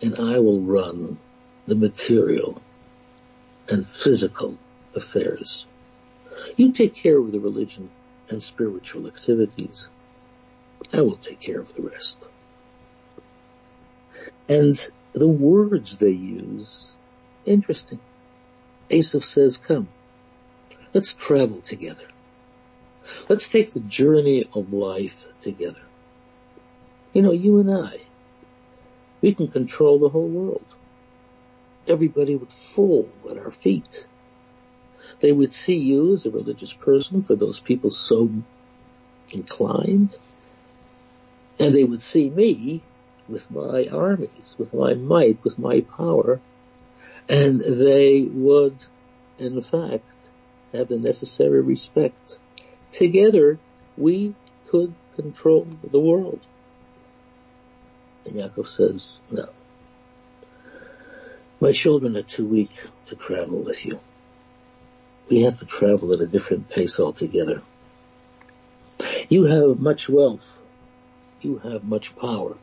and 0.00 0.16
I 0.16 0.38
will 0.38 0.60
run 0.60 1.18
the 1.66 1.74
material 1.74 2.60
and 3.68 3.86
physical 3.86 4.56
affairs. 4.94 5.66
You 6.56 6.72
take 6.72 6.94
care 6.94 7.18
of 7.18 7.32
the 7.32 7.40
religion 7.40 7.90
and 8.28 8.42
spiritual 8.42 9.06
activities. 9.06 9.88
I 10.92 11.02
will 11.02 11.16
take 11.16 11.40
care 11.40 11.60
of 11.60 11.74
the 11.74 11.82
rest. 11.82 12.26
And 14.48 14.76
the 15.12 15.28
words 15.28 15.98
they 15.98 16.10
use, 16.10 16.96
interesting. 17.44 18.00
Esav 18.90 19.24
says, 19.24 19.58
come, 19.58 19.88
let's 20.94 21.14
travel 21.14 21.60
together. 21.60 22.06
Let's 23.28 23.48
take 23.48 23.72
the 23.72 23.80
journey 23.80 24.44
of 24.52 24.72
life 24.72 25.26
together. 25.40 25.82
You 27.12 27.22
know, 27.22 27.32
you 27.32 27.58
and 27.58 27.72
I, 27.72 28.00
we 29.20 29.34
can 29.34 29.48
control 29.48 29.98
the 29.98 30.08
whole 30.08 30.28
world. 30.28 30.64
Everybody 31.86 32.36
would 32.36 32.52
fall 32.52 33.08
at 33.30 33.38
our 33.38 33.50
feet. 33.50 34.06
They 35.20 35.32
would 35.32 35.52
see 35.52 35.76
you 35.76 36.12
as 36.12 36.26
a 36.26 36.30
religious 36.30 36.72
person 36.72 37.22
for 37.22 37.34
those 37.34 37.58
people 37.58 37.90
so 37.90 38.30
inclined. 39.30 40.16
And 41.58 41.74
they 41.74 41.84
would 41.84 42.02
see 42.02 42.30
me 42.30 42.82
with 43.28 43.50
my 43.50 43.88
armies, 43.92 44.56
with 44.58 44.72
my 44.72 44.94
might, 44.94 45.42
with 45.42 45.58
my 45.58 45.80
power. 45.80 46.40
And 47.28 47.60
they 47.60 48.22
would, 48.22 48.76
in 49.38 49.60
fact, 49.60 50.30
have 50.72 50.88
the 50.88 50.98
necessary 50.98 51.60
respect. 51.60 52.38
Together, 52.92 53.58
we 53.96 54.34
could 54.68 54.94
control 55.16 55.66
the 55.90 56.00
world. 56.00 56.40
And 58.24 58.36
Yaakov 58.36 58.68
says, 58.68 59.22
no. 59.30 59.48
My 61.60 61.72
children 61.72 62.16
are 62.16 62.22
too 62.22 62.46
weak 62.46 62.70
to 63.06 63.16
travel 63.16 63.62
with 63.62 63.84
you. 63.84 63.98
We 65.30 65.42
have 65.42 65.58
to 65.58 65.66
travel 65.66 66.12
at 66.14 66.20
a 66.20 66.26
different 66.26 66.70
pace 66.70 66.98
altogether. 66.98 67.62
You 69.28 69.44
have 69.44 69.78
much 69.78 70.08
wealth. 70.08 70.62
You 71.42 71.58
have 71.58 71.84
much 71.84 72.16
power, 72.16 72.56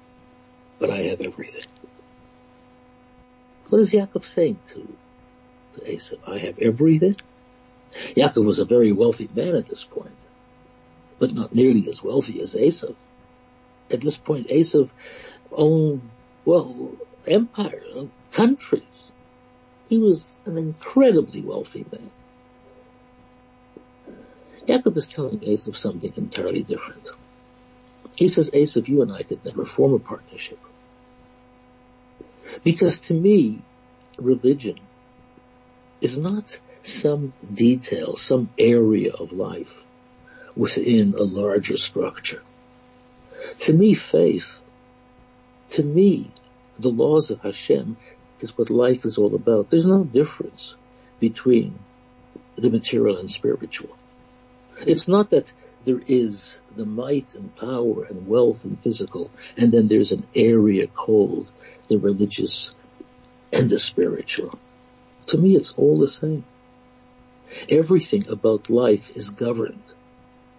but 0.80 0.89
I 0.89 1.04
have 1.04 1.21
everything. 1.21 1.65
What 3.69 3.80
is 3.80 3.93
Yaakov 3.93 4.23
saying 4.23 4.60
to, 4.67 4.88
to? 5.75 6.17
I 6.28 6.38
have 6.39 6.60
everything? 6.60 7.15
Yaakov 8.15 8.45
was 8.45 8.60
a 8.60 8.65
very 8.65 8.91
wealthy 8.91 9.30
man 9.34 9.56
at 9.56 9.67
this 9.67 9.84
point, 9.84 10.17
but 11.19 11.34
not 11.34 11.54
nearly 11.54 11.88
as 11.88 12.04
wealthy 12.04 12.41
as 12.41 12.56
Esau. 12.56 12.93
At 13.91 14.01
this 14.01 14.17
point, 14.17 14.51
Esau 14.51 14.88
owned, 15.51 16.01
well, 16.43 16.91
empire, 17.28 17.84
countries. 18.32 19.12
He 19.88 19.99
was 19.99 20.36
an 20.45 20.58
incredibly 20.58 21.41
wealthy 21.41 21.86
man. 21.91 22.10
Jacob 24.67 24.97
is 24.97 25.08
telling 25.08 25.39
Esav 25.39 25.75
something 25.75 26.12
entirely 26.17 26.63
different. 26.63 27.08
He 28.15 28.28
says, 28.28 28.49
Esav, 28.51 28.88
you 28.88 29.01
and 29.01 29.12
I 29.12 29.23
could 29.23 29.45
never 29.45 29.65
form 29.65 29.93
a 29.93 29.99
partnership. 29.99 30.60
Because 32.63 32.99
to 33.01 33.13
me, 33.13 33.62
religion 34.17 34.80
is 36.01 36.17
not 36.17 36.60
some 36.82 37.34
detail, 37.54 38.15
some 38.15 38.49
area 38.58 39.12
of 39.13 39.34
life 39.34 39.84
within 40.56 41.13
a 41.15 41.23
larger 41.23 41.78
structure. 41.78 42.41
To 43.60 43.73
me, 43.73 43.93
faith, 43.93 44.62
to 45.69 45.84
me, 45.84 46.32
the 46.80 46.89
laws 46.89 47.30
of 47.32 47.41
Hashem 47.41 47.97
is 48.39 48.58
what 48.58 48.69
life 48.69 49.06
is 49.06 49.17
all 49.17 49.36
about. 49.36 49.69
There's 49.69 49.86
no 49.86 50.04
difference 50.04 50.75
between 51.19 51.80
the 52.58 52.69
material 52.69 53.17
and 53.17 53.30
spiritual. 53.30 53.95
It's 54.81 55.07
not 55.07 55.29
that 55.29 55.53
there 55.85 56.01
is 56.05 56.59
the 56.75 56.85
might 56.85 57.35
and 57.35 57.55
power 57.55 58.03
and 58.03 58.27
wealth 58.27 58.65
and 58.65 58.79
physical, 58.81 59.31
and 59.57 59.71
then 59.71 59.88
there's 59.88 60.11
an 60.11 60.25
area 60.35 60.88
called 60.88 61.49
the 61.88 61.97
religious 61.97 62.75
and 63.53 63.69
the 63.69 63.79
spiritual. 63.79 64.57
To 65.27 65.38
me, 65.38 65.55
it's 65.55 65.73
all 65.73 65.97
the 65.97 66.07
same. 66.07 66.43
Everything 67.69 68.27
about 68.29 68.69
life 68.69 69.15
is 69.15 69.29
governed 69.29 69.93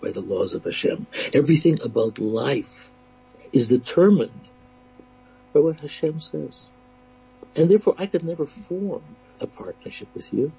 by 0.00 0.12
the 0.12 0.20
laws 0.20 0.54
of 0.54 0.64
Hashem. 0.64 1.06
Everything 1.34 1.82
about 1.82 2.18
life 2.18 2.90
is 3.52 3.68
determined 3.68 4.48
by 5.52 5.60
what 5.60 5.80
Hashem 5.80 6.20
says. 6.20 6.70
And 7.54 7.70
therefore 7.70 7.96
I 7.98 8.06
could 8.06 8.24
never 8.24 8.46
form 8.46 9.02
a 9.40 9.46
partnership 9.46 10.08
with 10.14 10.32
you. 10.32 10.52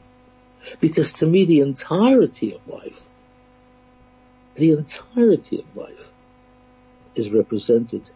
Because 0.80 1.14
to 1.14 1.26
me 1.26 1.46
the 1.46 1.62
entirety 1.62 2.54
of 2.54 2.68
life, 2.68 3.08
the 4.58 4.72
entirety 4.72 5.60
of 5.60 5.78
life 5.78 6.12
is 7.16 7.32
represented 7.32 8.10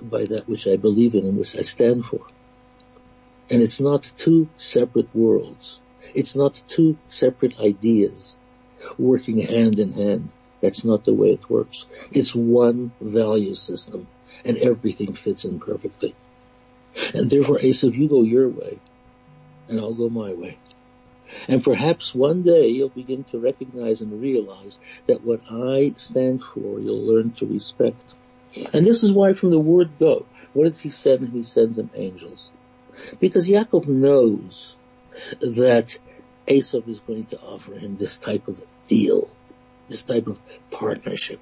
by 0.00 0.24
that 0.24 0.48
which 0.48 0.66
I 0.66 0.76
believe 0.76 1.14
in 1.14 1.24
and 1.24 1.38
which 1.38 1.56
I 1.56 1.62
stand 1.62 2.04
for. 2.04 2.20
And 3.48 3.62
it's 3.62 3.80
not 3.80 4.10
two 4.16 4.48
separate 4.56 5.14
worlds. 5.14 5.80
It's 6.14 6.34
not 6.34 6.60
two 6.68 6.98
separate 7.08 7.60
ideas 7.60 8.38
working 8.98 9.40
hand 9.40 9.78
in 9.78 9.92
hand. 9.92 10.30
That's 10.60 10.84
not 10.84 11.04
the 11.04 11.14
way 11.14 11.30
it 11.30 11.48
works. 11.48 11.88
It's 12.10 12.34
one 12.34 12.92
value 13.00 13.54
system 13.54 14.08
and 14.44 14.56
everything 14.56 15.14
fits 15.14 15.44
in 15.44 15.60
perfectly. 15.60 16.14
And 17.14 17.30
therefore, 17.30 17.58
Esav, 17.58 17.96
you 17.96 18.08
go 18.08 18.22
your 18.22 18.48
way, 18.48 18.78
and 19.68 19.80
I'll 19.80 19.94
go 19.94 20.08
my 20.08 20.32
way. 20.32 20.58
And 21.48 21.62
perhaps 21.62 22.14
one 22.14 22.42
day 22.42 22.68
you'll 22.68 22.88
begin 22.88 23.24
to 23.24 23.40
recognize 23.40 24.00
and 24.00 24.20
realize 24.20 24.78
that 25.06 25.24
what 25.24 25.40
I 25.50 25.94
stand 25.96 26.42
for, 26.42 26.80
you'll 26.80 27.06
learn 27.06 27.32
to 27.34 27.46
respect. 27.46 28.14
And 28.72 28.86
this 28.86 29.02
is 29.02 29.12
why 29.12 29.32
from 29.32 29.50
the 29.50 29.58
word 29.58 29.98
go, 29.98 30.26
what 30.52 30.64
does 30.64 30.80
he 30.80 30.90
send? 30.90 31.28
He 31.28 31.42
sends 31.42 31.78
him 31.78 31.90
angels. 31.96 32.52
Because 33.18 33.48
Yaakov 33.48 33.86
knows 33.88 34.76
that 35.40 35.98
Esav 36.46 36.88
is 36.88 37.00
going 37.00 37.24
to 37.24 37.40
offer 37.40 37.74
him 37.74 37.96
this 37.96 38.18
type 38.18 38.48
of 38.48 38.62
deal, 38.86 39.28
this 39.88 40.02
type 40.02 40.26
of 40.26 40.38
partnership. 40.70 41.40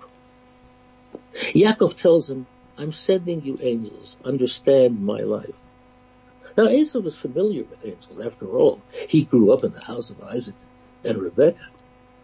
Yaakov 1.35 1.97
tells 1.97 2.31
him, 2.31 2.47
I'm 2.79 2.93
sending 2.93 3.43
you 3.43 3.59
angels. 3.61 4.17
Understand 4.25 5.05
my 5.05 5.21
life. 5.21 5.55
Now 6.57 6.69
Esau 6.69 7.01
was 7.01 7.17
familiar 7.17 7.65
with 7.65 7.85
angels. 7.85 8.21
After 8.21 8.47
all, 8.47 8.81
he 9.09 9.25
grew 9.25 9.53
up 9.53 9.65
in 9.65 9.71
the 9.71 9.81
house 9.81 10.11
of 10.11 10.23
Isaac 10.23 10.57
and 11.05 11.19
Rebekah. 11.19 11.69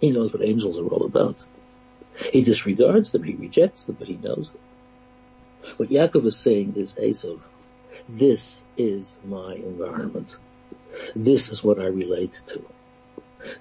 He 0.01 0.11
knows 0.11 0.33
what 0.33 0.43
angels 0.43 0.79
are 0.79 0.87
all 0.87 1.05
about. 1.05 1.45
He 2.33 2.43
disregards 2.43 3.13
them, 3.13 3.23
he 3.23 3.35
rejects 3.35 3.85
them, 3.85 3.97
but 3.99 4.09
he 4.09 4.17
knows 4.17 4.53
them. 4.53 4.61
What 5.77 5.91
Yaakov 5.91 6.25
is 6.27 6.37
saying 6.37 6.75
is, 6.77 6.99
Esau, 6.99 7.37
this 8.09 8.63
is 8.77 9.19
my 9.25 9.55
environment. 9.55 10.39
This 11.15 11.51
is 11.51 11.63
what 11.63 11.79
I 11.79 11.87
relate 11.87 12.41
to. 12.47 12.65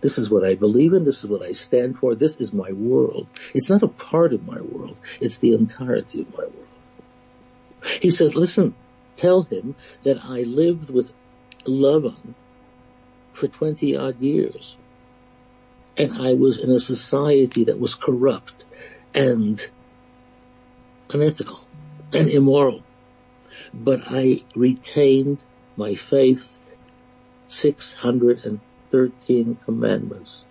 This 0.01 0.17
is 0.17 0.29
what 0.29 0.43
I 0.43 0.55
believe 0.55 0.93
in. 0.93 1.03
This 1.03 1.23
is 1.23 1.29
what 1.29 1.41
I 1.41 1.51
stand 1.51 1.97
for. 1.99 2.15
This 2.15 2.39
is 2.39 2.53
my 2.53 2.71
world. 2.71 3.27
It's 3.53 3.69
not 3.69 3.83
a 3.83 3.87
part 3.87 4.33
of 4.33 4.45
my 4.45 4.59
world. 4.59 4.99
It's 5.19 5.37
the 5.39 5.53
entirety 5.53 6.21
of 6.21 6.31
my 6.31 6.45
world. 6.45 6.67
He 8.01 8.09
says, 8.09 8.35
listen, 8.35 8.73
tell 9.15 9.43
him 9.43 9.75
that 10.03 10.23
I 10.23 10.41
lived 10.41 10.89
with 10.89 11.13
Lavan 11.65 12.33
for 13.33 13.47
20 13.47 13.95
odd 13.97 14.19
years. 14.19 14.77
And 15.97 16.21
I 16.21 16.33
was 16.33 16.59
in 16.59 16.71
a 16.71 16.79
society 16.79 17.63
that 17.65 17.79
was 17.79 17.95
corrupt 17.95 18.65
and 19.13 19.61
unethical 21.13 21.65
and 22.13 22.29
immoral. 22.29 22.83
But 23.73 24.01
I 24.07 24.43
retained 24.55 25.43
my 25.77 25.95
faith 25.95 26.59
613 27.47 29.57
commandments. 29.65 30.45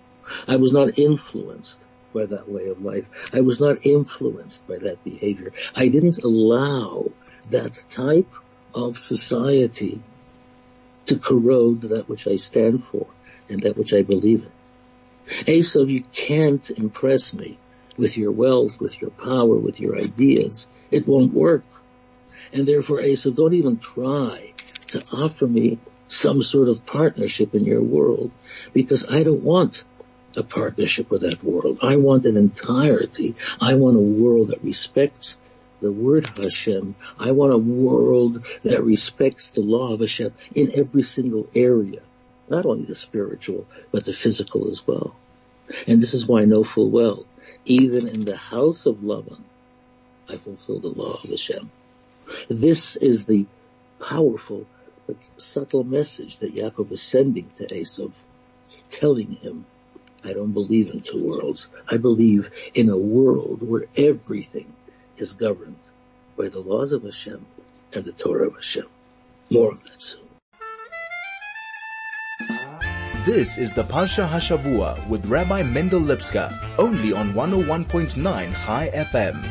I 0.49 0.57
was 0.57 0.73
not 0.73 0.99
influenced 0.99 1.79
by 2.15 2.27
that 2.27 2.49
way 2.49 2.69
of 2.69 2.83
life. 2.83 3.09
I 3.33 3.41
was 3.41 3.61
not 3.61 3.85
influenced 3.85 4.67
by 4.67 4.79
that 4.79 5.05
behavior. 5.05 5.53
I 5.75 5.89
didn't 5.89 6.23
allow 6.23 7.11
that 7.51 7.85
type 7.89 8.33
of 8.75 8.99
society 8.99 10.01
to 11.07 11.19
corrode 11.19 11.83
that 11.83 12.09
which 12.09 12.27
I 12.27 12.37
stand 12.37 12.85
for 12.85 13.07
and 13.49 13.61
that 13.61 13.77
which 13.77 13.93
I 13.93 14.03
believe 14.03 14.45
in. 14.45 15.55
Esau, 15.55 15.85
you 15.85 16.05
can't 16.13 16.69
impress 16.71 17.33
me 17.33 17.59
with 17.97 18.17
your 18.19 18.33
wealth, 18.33 18.81
with 18.81 19.01
your 19.01 19.11
power, 19.11 19.57
with 19.57 19.81
your 19.81 19.97
ideas. 19.97 20.69
It 20.91 21.07
won't 21.07 21.33
work. 21.33 21.65
And 22.53 22.67
therefore, 22.67 23.01
Esau, 23.01 23.31
don't 23.31 23.55
even 23.55 23.79
try 23.79 24.53
to 24.89 25.03
offer 25.13 25.47
me 25.47 25.79
some 26.09 26.43
sort 26.43 26.69
of 26.69 26.87
partnership 26.87 27.55
in 27.55 27.65
your 27.65 27.83
world 27.83 28.31
because 28.73 29.09
I 29.09 29.23
don't 29.23 29.43
want 29.43 29.85
a 30.37 30.43
partnership 30.43 31.11
with 31.11 31.23
that 31.23 31.43
world. 31.43 31.79
I 31.83 31.97
want 31.97 32.27
an 32.27 32.37
entirety. 32.37 33.35
I 33.61 33.75
want 33.75 33.97
a 33.97 34.01
world 34.01 34.49
that 34.49 34.63
respects 34.63 35.39
the 35.85 35.93
word 35.93 36.27
Hashem. 36.39 36.95
I 37.19 37.33
want 37.33 37.53
a 37.53 37.59
world 37.59 38.43
that 38.63 38.83
respects 38.83 39.51
the 39.51 39.61
law 39.61 39.93
of 39.93 40.01
Hashem 40.01 40.33
in 40.55 40.71
every 40.75 41.03
single 41.03 41.47
area. 41.55 42.01
Not 42.49 42.65
only 42.65 42.87
the 42.87 42.95
spiritual, 42.95 43.67
but 43.93 44.07
the 44.07 44.15
physical 44.15 44.69
as 44.69 44.87
well. 44.87 45.15
And 45.87 46.01
this 46.01 46.15
is 46.15 46.27
why 46.27 46.41
I 46.41 46.47
know 46.47 46.65
full 46.65 46.89
well, 46.89 47.27
even 47.67 48.09
in 48.09 48.25
the 48.25 48.37
house 48.37 48.87
of 48.87 48.97
Lavan, 48.97 49.43
I 50.27 50.39
fulfill 50.39 50.81
the 50.81 50.89
law 50.89 51.19
of 51.23 51.29
Hashem. 51.29 51.71
This 52.49 52.97
is 52.97 53.27
the 53.27 53.45
powerful 54.01 54.67
but 55.07 55.17
subtle 55.37 55.85
message 55.85 56.39
that 56.39 56.55
Yaakov 56.55 56.93
is 56.93 57.03
sending 57.03 57.51
to 57.57 57.67
Esav, 57.67 58.13
telling 58.89 59.33
him, 59.33 59.67
I 60.25 60.33
don't 60.33 60.53
believe 60.53 60.91
in 60.93 61.01
two 61.01 61.23
worlds. 61.23 61.69
I 61.87 61.99
believe 61.99 62.51
in 62.73 62.89
a 62.89 62.97
world 62.97 63.61
where 63.61 63.85
everything 63.99 64.73
is 65.17 65.35
governed 65.35 65.79
by 66.37 66.49
the 66.49 66.61
laws 66.61 66.93
of 66.93 67.05
Hashem 67.05 67.45
and 67.93 68.05
the 68.05 68.13
Torah 68.13 68.49
of 68.49 68.55
Hashem. 68.55 68.87
More 69.51 69.73
of 69.73 69.83
that 69.85 70.03
soon. 70.03 70.25
This 73.25 73.57
is 73.57 73.73
the 73.73 73.85
Parsha 73.85 74.29
Hashavua 74.29 75.09
with 75.09 75.25
Rabbi 75.27 75.63
Mendel 75.63 76.01
Lipskar, 76.01 76.53
only 76.79 77.13
on 77.13 77.33
101.9 77.33 78.67
Chai 78.67 78.91
FM. 78.93 79.49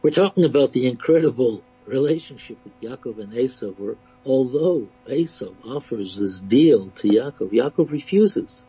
We're 0.00 0.10
talking 0.10 0.44
about 0.44 0.72
the 0.72 0.88
incredible 0.88 1.62
relationship 1.86 2.56
with 2.64 2.80
Yaakov 2.80 3.20
and 3.20 3.32
Esav, 3.34 3.78
where 3.78 3.96
although 4.24 4.88
Esav 5.06 5.54
offers 5.64 6.16
this 6.16 6.40
deal 6.40 6.88
to 6.96 7.08
Yaakov, 7.08 7.50
Yaakov 7.50 7.90
refuses 7.90 8.64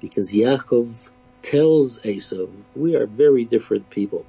because 0.00 0.32
Yaakov 0.32 1.10
tells 1.44 2.00
Esav, 2.00 2.50
we 2.74 2.96
are 2.96 3.06
very 3.06 3.44
different 3.44 3.90
people. 3.90 4.24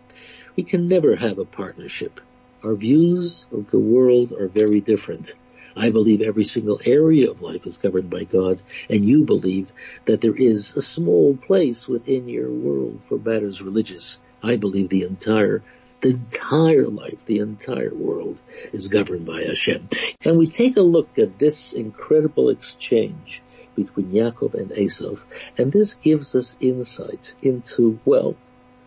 We 0.55 0.63
can 0.63 0.87
never 0.87 1.15
have 1.15 1.39
a 1.39 1.45
partnership. 1.45 2.19
Our 2.63 2.75
views 2.75 3.45
of 3.51 3.71
the 3.71 3.79
world 3.79 4.33
are 4.33 4.47
very 4.47 4.81
different. 4.81 5.33
I 5.77 5.89
believe 5.89 6.21
every 6.21 6.45
single 6.45 6.79
area 6.85 7.31
of 7.31 7.41
life 7.41 7.65
is 7.65 7.77
governed 7.77 8.09
by 8.09 8.23
God, 8.23 8.61
and 8.89 9.03
you 9.03 9.25
believe 9.25 9.71
that 10.05 10.21
there 10.21 10.35
is 10.35 10.75
a 10.75 10.81
small 10.81 11.35
place 11.35 11.87
within 11.87 12.29
your 12.29 12.49
world 12.49 13.03
for 13.03 13.17
matters 13.17 13.61
religious. 13.61 14.19
I 14.43 14.55
believe 14.57 14.89
the 14.89 15.03
entire 15.03 15.63
the 16.01 16.09
entire 16.09 16.87
life, 16.87 17.25
the 17.25 17.39
entire 17.39 17.93
world 17.93 18.39
is 18.73 18.89
governed 18.89 19.25
by 19.25 19.43
Hashem. 19.43 19.87
And 20.23 20.37
we 20.37 20.45
take 20.47 20.77
a 20.77 20.81
look 20.81 21.17
at 21.17 21.39
this 21.39 21.73
incredible 21.73 22.49
exchange 22.49 23.41
between 23.75 24.11
Yaakov 24.11 24.53
and 24.53 24.71
Esav, 24.71 25.19
and 25.57 25.71
this 25.71 25.95
gives 25.95 26.35
us 26.35 26.57
insight 26.59 27.35
into, 27.41 27.99
well, 28.05 28.35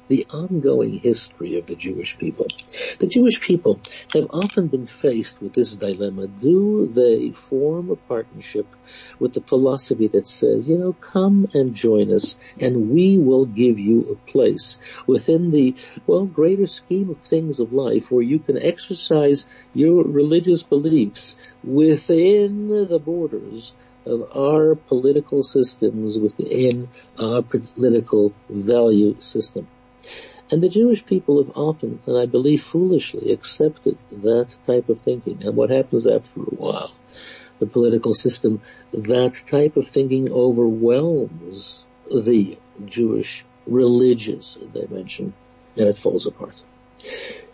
the 0.08 0.26
ongoing 0.30 0.98
history 0.98 1.58
of 1.58 1.66
the 1.66 1.76
Jewish 1.76 2.18
people. 2.18 2.46
The 2.98 3.06
Jewish 3.06 3.40
people 3.40 3.78
have 4.14 4.28
often 4.30 4.68
been 4.68 4.86
faced 4.86 5.40
with 5.40 5.52
this 5.52 5.76
dilemma. 5.76 6.26
Do 6.26 6.86
they 6.86 7.30
form 7.30 7.90
a 7.90 7.96
partnership 7.96 8.66
with 9.18 9.34
the 9.34 9.42
philosophy 9.42 10.08
that 10.08 10.26
says, 10.26 10.68
you 10.68 10.78
know, 10.78 10.94
come 10.94 11.48
and 11.52 11.74
join 11.74 12.12
us 12.12 12.38
and 12.58 12.90
we 12.90 13.18
will 13.18 13.44
give 13.44 13.78
you 13.78 14.12
a 14.12 14.30
place 14.30 14.78
within 15.06 15.50
the, 15.50 15.76
well, 16.06 16.24
greater 16.24 16.66
scheme 16.66 17.10
of 17.10 17.18
things 17.18 17.60
of 17.60 17.72
life 17.72 18.10
where 18.10 18.22
you 18.22 18.38
can 18.38 18.58
exercise 18.58 19.46
your 19.74 20.02
religious 20.04 20.62
beliefs 20.62 21.36
within 21.62 22.68
the 22.68 22.98
borders 22.98 23.74
of 24.08 24.36
our 24.36 24.74
political 24.74 25.42
systems 25.42 26.18
within 26.18 26.88
our 27.18 27.42
political 27.42 28.32
value 28.48 29.20
system. 29.20 29.68
And 30.50 30.62
the 30.62 30.68
Jewish 30.68 31.04
people 31.04 31.44
have 31.44 31.56
often, 31.56 32.00
and 32.06 32.18
I 32.18 32.26
believe 32.26 32.62
foolishly, 32.62 33.32
accepted 33.32 33.98
that 34.10 34.54
type 34.66 34.88
of 34.88 35.00
thinking. 35.00 35.44
And 35.44 35.54
what 35.54 35.70
happens 35.70 36.06
after 36.06 36.40
a 36.40 36.54
while? 36.64 36.92
The 37.58 37.66
political 37.66 38.14
system, 38.14 38.62
that 38.92 39.34
type 39.46 39.76
of 39.76 39.86
thinking 39.86 40.32
overwhelms 40.32 41.86
the 42.06 42.56
Jewish 42.86 43.44
religious 43.66 44.54
dimension 44.72 45.34
and 45.76 45.88
it 45.88 45.98
falls 45.98 46.26
apart. 46.26 46.62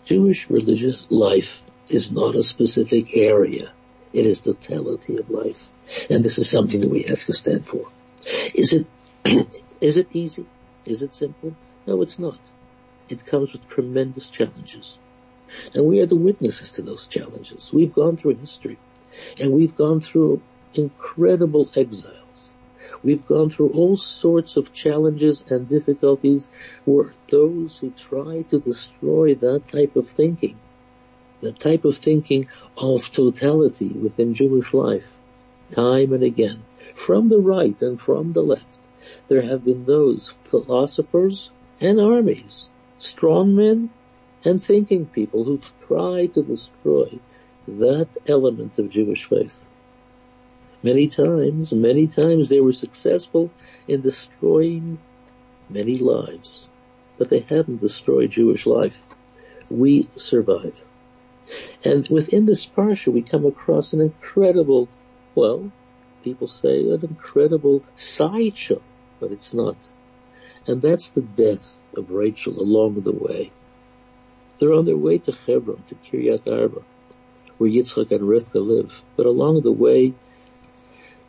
Jewish 0.05 0.49
religious 0.49 1.09
life 1.09 1.61
is 1.89 2.11
not 2.11 2.35
a 2.35 2.43
specific 2.43 3.15
area. 3.15 3.71
It 4.15 4.25
is 4.25 4.39
totality 4.39 5.17
of 5.17 5.29
life. 5.29 5.67
And 6.09 6.23
this 6.23 6.37
is 6.37 6.49
something 6.49 6.79
that 6.79 6.89
we 6.89 7.03
have 7.03 7.21
to 7.25 7.33
stand 7.33 7.67
for. 7.67 7.83
Is 8.53 8.71
it, 8.71 8.87
is 9.81 9.97
it 9.97 10.07
easy? 10.13 10.45
Is 10.85 11.01
it 11.01 11.13
simple? 11.13 11.53
No, 11.85 12.01
it's 12.01 12.17
not. 12.17 12.39
It 13.09 13.25
comes 13.25 13.51
with 13.51 13.67
tremendous 13.67 14.29
challenges. 14.29 14.97
And 15.73 15.85
we 15.85 15.99
are 15.99 16.05
the 16.05 16.15
witnesses 16.15 16.71
to 16.71 16.81
those 16.81 17.07
challenges. 17.07 17.73
We've 17.73 17.93
gone 17.93 18.15
through 18.15 18.35
history 18.35 18.77
and 19.37 19.51
we've 19.51 19.75
gone 19.75 19.99
through 19.99 20.41
incredible 20.73 21.69
exiles. 21.75 22.55
We've 23.03 23.27
gone 23.27 23.49
through 23.49 23.71
all 23.71 23.97
sorts 23.97 24.55
of 24.55 24.71
challenges 24.71 25.43
and 25.49 25.67
difficulties 25.67 26.47
where 26.85 27.13
those 27.27 27.79
who 27.79 27.91
try 27.91 28.43
to 28.43 28.59
destroy 28.59 29.35
that 29.35 29.67
type 29.67 29.97
of 29.97 30.07
thinking, 30.07 30.57
the 31.41 31.51
type 31.51 31.85
of 31.85 31.97
thinking 31.97 32.47
of 32.77 33.11
totality 33.11 33.89
within 33.89 34.33
Jewish 34.33 34.73
life, 34.73 35.11
time 35.71 36.13
and 36.13 36.23
again, 36.23 36.63
from 36.93 37.29
the 37.29 37.39
right 37.39 37.79
and 37.81 37.99
from 37.99 38.31
the 38.31 38.41
left, 38.41 38.79
there 39.27 39.41
have 39.41 39.65
been 39.65 39.85
those 39.85 40.29
philosophers 40.29 41.51
and 41.81 41.99
armies, 41.99 42.69
strong 42.97 43.55
men 43.55 43.89
and 44.43 44.63
thinking 44.63 45.05
people 45.05 45.43
who've 45.43 45.73
tried 45.87 46.33
to 46.33 46.43
destroy 46.43 47.19
that 47.67 48.09
element 48.27 48.77
of 48.79 48.89
Jewish 48.89 49.25
faith. 49.25 49.67
Many 50.83 51.07
times, 51.07 51.71
many 51.71 52.07
times 52.07 52.47
they 52.47 52.59
were 52.59 52.73
successful 52.73 53.49
in 53.87 54.01
destroying 54.01 54.99
many 55.67 55.97
lives, 55.97 56.67
but 57.17 57.29
they 57.29 57.39
haven't 57.39 57.81
destroyed 57.81 58.31
Jewish 58.31 58.67
life. 58.67 59.01
We 59.69 60.07
survive. 60.15 60.79
And 61.83 62.07
within 62.09 62.45
this 62.45 62.65
parsha 62.65 63.11
we 63.13 63.21
come 63.21 63.45
across 63.45 63.93
an 63.93 64.01
incredible, 64.01 64.87
well, 65.35 65.71
people 66.23 66.47
say 66.47 66.89
an 66.89 67.01
incredible 67.03 67.83
sideshow, 67.95 68.81
but 69.19 69.31
it's 69.31 69.53
not 69.53 69.77
and 70.67 70.81
that's 70.81 71.11
the 71.11 71.21
death 71.21 71.81
of 71.95 72.11
Rachel 72.11 72.59
along 72.59 73.01
the 73.01 73.11
way. 73.11 73.51
They're 74.57 74.73
on 74.73 74.85
their 74.85 74.97
way 74.97 75.17
to 75.19 75.31
Hebron, 75.31 75.83
to 75.87 75.95
Kiryat 75.95 76.51
Arba, 76.51 76.81
where 77.57 77.69
Yitzchak 77.69 78.11
and 78.11 78.21
Rivka 78.21 78.65
live. 78.65 79.03
But 79.15 79.25
along 79.25 79.61
the 79.61 79.71
way, 79.71 80.13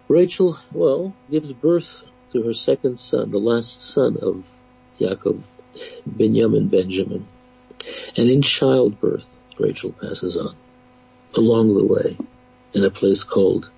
Rachel, 0.08 0.58
well, 0.72 1.14
gives 1.30 1.52
birth 1.52 2.04
to 2.32 2.42
her 2.42 2.54
second 2.54 2.98
son, 2.98 3.30
the 3.30 3.38
last 3.38 3.82
son 3.82 4.16
of 4.20 4.44
Yaakov, 5.00 5.42
Benjamin 6.06 6.68
Benjamin. 6.68 7.26
And 8.16 8.30
in 8.30 8.42
childbirth, 8.42 9.44
Rachel 9.58 9.92
passes 9.92 10.36
on 10.36 10.56
along 11.34 11.76
the 11.76 11.84
way 11.84 12.16
in 12.72 12.84
a 12.84 12.90
place 12.90 13.24
called 13.24 13.70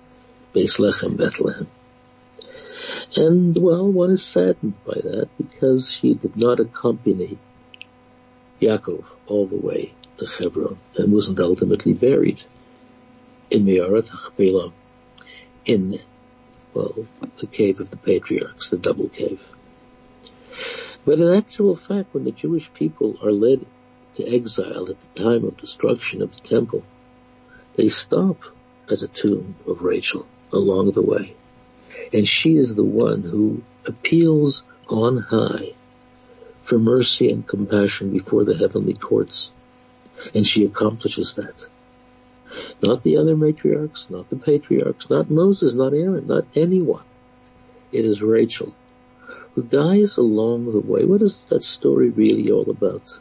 Lechem, 0.53 1.17
Bethlehem. 1.17 1.67
And 3.15 3.55
well, 3.57 3.91
one 3.91 4.11
is 4.11 4.23
saddened 4.23 4.73
by 4.85 4.95
that 4.95 5.29
because 5.37 5.91
she 5.91 6.13
did 6.13 6.37
not 6.37 6.59
accompany 6.59 7.37
Yaakov 8.61 9.05
all 9.27 9.45
the 9.45 9.57
way 9.57 9.93
to 10.17 10.25
Hebron 10.25 10.79
and 10.95 11.13
wasn't 11.13 11.39
ultimately 11.39 11.93
buried 11.93 12.43
in 13.51 13.65
Me'arat 13.65 14.05
HaChpelah, 14.05 14.71
in, 15.65 15.99
well, 16.73 16.93
the 17.39 17.47
cave 17.47 17.79
of 17.79 17.89
the 17.89 17.97
patriarchs, 17.97 18.69
the 18.69 18.77
double 18.77 19.09
cave. 19.09 19.51
But 21.05 21.19
in 21.19 21.33
actual 21.33 21.75
fact, 21.75 22.13
when 22.13 22.25
the 22.25 22.31
Jewish 22.31 22.71
people 22.73 23.17
are 23.23 23.31
led 23.31 23.65
to 24.15 24.27
exile 24.27 24.89
at 24.89 24.97
the 24.99 25.23
time 25.23 25.45
of 25.45 25.57
destruction 25.57 26.21
of 26.21 26.35
the 26.35 26.47
temple, 26.47 26.83
they 27.75 27.87
stop 27.87 28.37
at 28.91 28.99
the 28.99 29.07
tomb 29.07 29.55
of 29.67 29.81
Rachel 29.81 30.25
along 30.51 30.91
the 30.91 31.01
way. 31.01 31.35
And 32.13 32.27
she 32.27 32.55
is 32.57 32.75
the 32.75 32.83
one 32.83 33.21
who 33.21 33.63
appeals 33.85 34.63
on 34.87 35.17
high 35.17 35.73
for 36.63 36.79
mercy 36.79 37.31
and 37.31 37.47
compassion 37.47 38.11
before 38.11 38.45
the 38.45 38.57
heavenly 38.57 38.93
courts. 38.93 39.51
And 40.33 40.45
she 40.45 40.65
accomplishes 40.65 41.35
that. 41.35 41.67
Not 42.81 43.03
the 43.03 43.17
other 43.17 43.35
matriarchs, 43.35 44.09
not 44.09 44.29
the 44.29 44.35
patriarchs, 44.35 45.09
not 45.09 45.29
Moses, 45.29 45.75
not 45.75 45.93
Aaron, 45.93 46.27
not 46.27 46.45
anyone. 46.55 47.03
It 47.91 48.05
is 48.05 48.21
Rachel 48.21 48.73
who 49.55 49.63
dies 49.63 50.17
along 50.17 50.71
the 50.71 50.79
way. 50.79 51.05
What 51.05 51.21
is 51.21 51.37
that 51.45 51.63
story 51.63 52.09
really 52.09 52.51
all 52.51 52.69
about? 52.69 53.19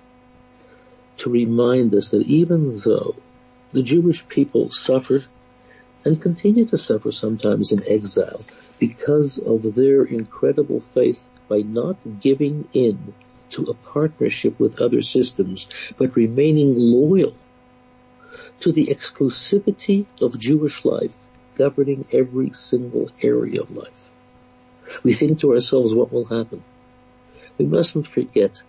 To 1.19 1.31
remind 1.31 1.95
us 1.95 2.11
that 2.13 2.27
even 2.27 2.79
though 2.79 3.17
the 3.73 3.83
Jewish 3.83 4.27
people 4.29 4.71
suffered 4.71 5.25
and 6.05 6.23
continue 6.23 6.65
to 6.67 6.79
suffer 6.79 7.13
sometimes 7.13 7.73
in 7.73 7.81
exile 7.87 8.41
because 8.79 9.39
of 9.39 9.75
their 9.75 10.05
incredible 10.05 10.81
faith 10.81 11.29
by 11.49 11.59
not 11.59 11.97
giving 12.21 12.69
in 12.73 13.15
to 13.51 13.65
a 13.65 13.75
partnership 13.75 14.59
with 14.61 14.81
other 14.81 15.03
systems, 15.03 15.67
but 15.97 16.17
remaining 16.17 16.75
loyal 16.77 17.35
to 18.61 18.73
the 18.73 18.87
exclusivity 18.87 20.07
of 20.21 20.39
Jewish 20.39 20.85
life 20.85 21.17
governing 21.57 22.07
every 22.13 22.51
single 22.53 23.11
area 23.23 23.61
of 23.61 23.77
life. 23.77 24.09
We 25.03 25.13
think 25.13 25.41
to 25.41 25.53
ourselves 25.53 25.95
what 25.95 26.13
will 26.13 26.25
happen. 26.25 26.63
We 27.59 27.67
mustn't 27.67 28.07
forget 28.07 28.63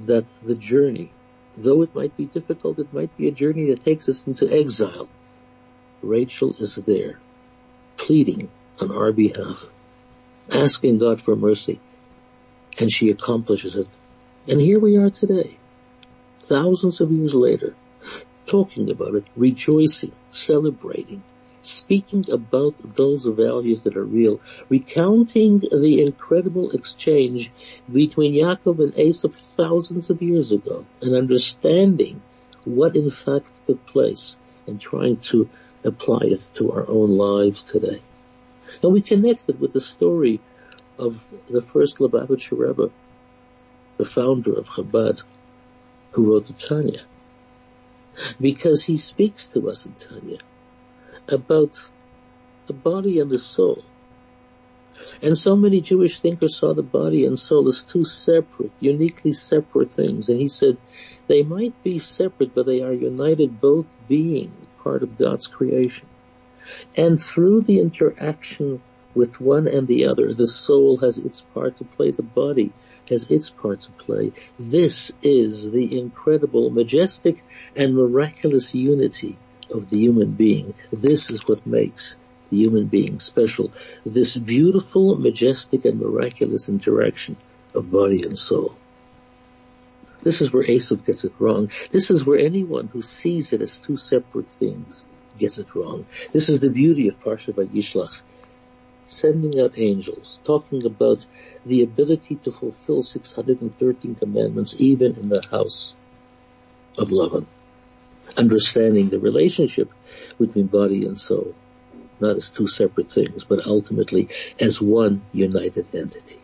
that 0.00 0.26
the 0.42 0.54
journey, 0.54 1.12
though 1.56 1.82
it 1.82 1.94
might 1.94 2.16
be 2.16 2.26
difficult, 2.26 2.78
it 2.78 2.92
might 2.92 3.16
be 3.16 3.28
a 3.28 3.32
journey 3.32 3.70
that 3.70 3.80
takes 3.80 4.08
us 4.08 4.26
into 4.26 4.50
exile. 4.50 5.08
Rachel 6.02 6.54
is 6.58 6.76
there, 6.76 7.18
pleading 7.96 8.50
on 8.80 8.90
our 8.90 9.12
behalf, 9.12 9.68
asking 10.52 10.98
God 10.98 11.20
for 11.20 11.36
mercy, 11.36 11.80
and 12.78 12.90
she 12.90 13.10
accomplishes 13.10 13.76
it. 13.76 13.88
And 14.48 14.60
here 14.60 14.78
we 14.78 14.96
are 14.98 15.10
today, 15.10 15.56
thousands 16.42 17.00
of 17.00 17.10
years 17.10 17.34
later, 17.34 17.74
talking 18.46 18.90
about 18.90 19.14
it, 19.14 19.24
rejoicing, 19.36 20.12
celebrating, 20.30 21.22
speaking 21.66 22.24
about 22.30 22.74
those 22.82 23.24
values 23.24 23.82
that 23.82 23.96
are 23.96 24.04
real, 24.04 24.40
recounting 24.68 25.60
the 25.60 26.02
incredible 26.02 26.70
exchange 26.72 27.50
between 27.90 28.34
Yaakov 28.34 28.78
and 28.82 28.98
Esau 28.98 29.28
thousands 29.28 30.10
of 30.10 30.22
years 30.22 30.52
ago, 30.52 30.84
and 31.00 31.14
understanding 31.14 32.22
what 32.64 32.96
in 32.96 33.10
fact 33.10 33.52
took 33.66 33.84
place, 33.86 34.36
and 34.66 34.80
trying 34.80 35.16
to 35.18 35.48
apply 35.84 36.20
it 36.22 36.48
to 36.54 36.72
our 36.72 36.88
own 36.88 37.14
lives 37.16 37.62
today. 37.62 38.00
And 38.82 38.92
we 38.92 39.02
connect 39.02 39.48
it 39.48 39.60
with 39.60 39.72
the 39.72 39.80
story 39.80 40.40
of 40.98 41.24
the 41.48 41.60
first 41.60 41.98
Lubavitcher 41.98 42.58
Rebbe, 42.58 42.90
the 43.98 44.04
founder 44.04 44.54
of 44.54 44.68
Chabad, 44.68 45.22
who 46.12 46.32
wrote 46.32 46.46
the 46.46 46.52
Tanya. 46.52 47.02
Because 48.40 48.82
he 48.82 48.96
speaks 48.96 49.46
to 49.46 49.70
us 49.70 49.86
in 49.86 49.92
Tanya 49.94 50.38
about 51.28 51.78
the 52.66 52.72
body 52.72 53.18
and 53.20 53.30
the 53.30 53.38
soul. 53.38 53.82
And 55.20 55.36
so 55.36 55.56
many 55.56 55.80
Jewish 55.80 56.20
thinkers 56.20 56.56
saw 56.56 56.72
the 56.72 56.82
body 56.82 57.24
and 57.24 57.38
soul 57.38 57.68
as 57.68 57.84
two 57.84 58.04
separate, 58.04 58.70
uniquely 58.80 59.32
separate 59.32 59.92
things. 59.92 60.28
And 60.28 60.40
he 60.40 60.48
said, 60.48 60.78
they 61.26 61.42
might 61.42 61.82
be 61.82 61.98
separate, 61.98 62.54
but 62.54 62.66
they 62.66 62.82
are 62.82 62.92
united 62.92 63.60
both 63.60 63.86
being 64.08 64.52
part 64.82 65.02
of 65.02 65.18
God's 65.18 65.46
creation. 65.46 66.08
And 66.96 67.20
through 67.20 67.62
the 67.62 67.80
interaction 67.80 68.80
with 69.14 69.40
one 69.40 69.66
and 69.66 69.86
the 69.86 70.06
other, 70.06 70.32
the 70.32 70.46
soul 70.46 70.98
has 70.98 71.18
its 71.18 71.40
part 71.40 71.78
to 71.78 71.84
play, 71.84 72.10
the 72.10 72.22
body 72.22 72.72
has 73.08 73.30
its 73.30 73.50
part 73.50 73.82
to 73.82 73.90
play. 73.92 74.32
This 74.58 75.12
is 75.22 75.72
the 75.72 75.98
incredible, 75.98 76.70
majestic, 76.70 77.42
and 77.76 77.94
miraculous 77.94 78.74
unity 78.74 79.36
of 79.74 79.90
the 79.90 79.98
human 79.98 80.32
being. 80.32 80.74
This 80.92 81.30
is 81.30 81.46
what 81.48 81.66
makes 81.66 82.16
the 82.48 82.56
human 82.58 82.86
being 82.86 83.18
special. 83.18 83.72
This 84.06 84.36
beautiful, 84.36 85.16
majestic, 85.16 85.84
and 85.84 86.00
miraculous 86.00 86.68
interaction 86.68 87.36
of 87.74 87.90
body 87.90 88.22
and 88.22 88.38
soul. 88.38 88.76
This 90.22 90.40
is 90.40 90.52
where 90.52 90.62
Esau 90.62 90.94
gets 90.94 91.24
it 91.24 91.34
wrong. 91.38 91.70
This 91.90 92.10
is 92.10 92.24
where 92.24 92.38
anyone 92.38 92.88
who 92.88 93.02
sees 93.02 93.52
it 93.52 93.60
as 93.60 93.78
two 93.78 93.96
separate 93.96 94.50
things 94.50 95.04
gets 95.36 95.58
it 95.58 95.74
wrong. 95.74 96.06
This 96.32 96.48
is 96.48 96.60
the 96.60 96.70
beauty 96.70 97.08
of 97.08 97.20
Parsha 97.20 97.52
Vayishlach. 97.52 98.22
Sending 99.06 99.60
out 99.60 99.76
angels, 99.76 100.40
talking 100.44 100.86
about 100.86 101.26
the 101.64 101.82
ability 101.82 102.36
to 102.36 102.52
fulfill 102.52 103.02
613 103.02 104.14
commandments 104.14 104.76
even 104.78 105.16
in 105.16 105.28
the 105.28 105.42
house 105.50 105.94
of 106.96 107.08
Lavan 107.08 107.44
understanding 108.36 109.08
the 109.08 109.18
relationship 109.18 109.90
between 110.38 110.66
body 110.66 111.06
and 111.06 111.18
soul, 111.18 111.54
not 112.20 112.36
as 112.36 112.50
two 112.50 112.66
separate 112.66 113.10
things, 113.10 113.44
but 113.44 113.66
ultimately 113.66 114.28
as 114.58 114.80
one 114.80 115.22
united 115.32 115.94
entity. 115.94 116.40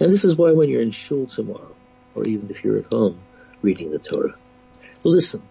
And 0.00 0.12
this 0.12 0.24
is 0.24 0.36
why 0.36 0.52
when 0.52 0.68
you're 0.68 0.82
in 0.82 0.90
shul 0.90 1.26
tomorrow, 1.26 1.74
or 2.14 2.24
even 2.24 2.50
if 2.50 2.62
you're 2.64 2.78
at 2.78 2.92
home 2.92 3.18
reading 3.62 3.90
the 3.90 3.98
Torah, 3.98 4.36
listen 5.04 5.42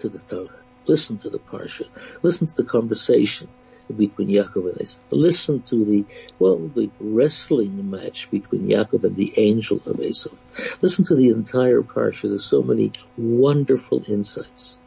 to 0.00 0.08
the 0.08 0.18
Torah, 0.18 0.60
listen 0.86 1.18
to 1.18 1.30
the 1.30 1.38
Parsha, 1.38 1.88
listen 2.22 2.46
to 2.46 2.56
the 2.56 2.64
conversation 2.64 3.48
between 3.94 4.28
Yaakov 4.28 4.70
and 4.70 4.80
Esau. 4.80 5.02
Listen 5.10 5.62
to 5.62 5.84
the, 5.84 6.04
well, 6.38 6.58
the 6.58 6.90
wrestling 7.00 7.90
match 7.90 8.30
between 8.30 8.68
Yaakov 8.68 9.04
and 9.04 9.16
the 9.16 9.32
angel 9.38 9.80
of 9.86 10.00
Esau. 10.00 10.30
Listen 10.82 11.04
to 11.06 11.14
the 11.14 11.28
entire 11.28 11.82
parsha. 11.82 12.22
There's 12.22 12.44
so 12.44 12.62
many 12.62 12.92
wonderful 13.16 14.02
insights. 14.06 14.78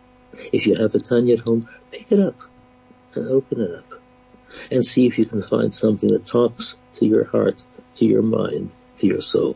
If 0.52 0.68
you 0.68 0.76
have 0.76 0.96
a 0.96 1.00
Tanya 1.00 1.36
at 1.36 1.42
home, 1.42 1.70
pick 1.92 2.12
it 2.12 2.20
up 2.20 2.36
and 3.16 3.30
open 3.30 3.62
it 3.62 3.76
up 3.76 4.02
and 4.72 4.86
see 4.86 5.06
if 5.06 5.18
you 5.18 5.26
can 5.26 5.42
find 5.42 5.74
something 5.74 6.12
that 6.12 6.28
talks 6.28 6.76
to 6.96 7.06
your 7.06 7.24
heart, 7.24 7.62
to 7.96 8.06
your 8.06 8.22
mind, 8.22 8.72
to 8.98 9.08
your 9.08 9.22
soul. 9.22 9.56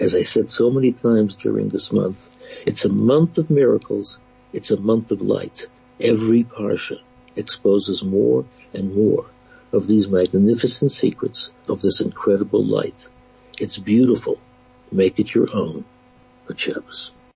As 0.00 0.14
I 0.14 0.22
said 0.22 0.50
so 0.50 0.70
many 0.70 0.92
times 0.92 1.34
during 1.34 1.68
this 1.68 1.92
month, 1.92 2.28
it's 2.66 2.84
a 2.84 2.88
month 2.88 3.38
of 3.38 3.50
miracles. 3.50 4.20
It's 4.52 4.70
a 4.70 4.80
month 4.80 5.10
of 5.10 5.20
light. 5.20 5.66
Every 6.00 6.44
parsha 6.44 7.00
exposes 7.38 8.02
more 8.02 8.44
and 8.74 8.94
more 8.94 9.30
of 9.72 9.86
these 9.86 10.08
magnificent 10.08 10.90
secrets 10.90 11.52
of 11.68 11.82
this 11.82 12.00
incredible 12.00 12.64
light. 12.64 13.08
It's 13.58 13.76
beautiful. 13.76 14.38
Make 14.90 15.18
it 15.18 15.34
your 15.34 15.54
own. 15.54 15.84
For. 16.46 17.18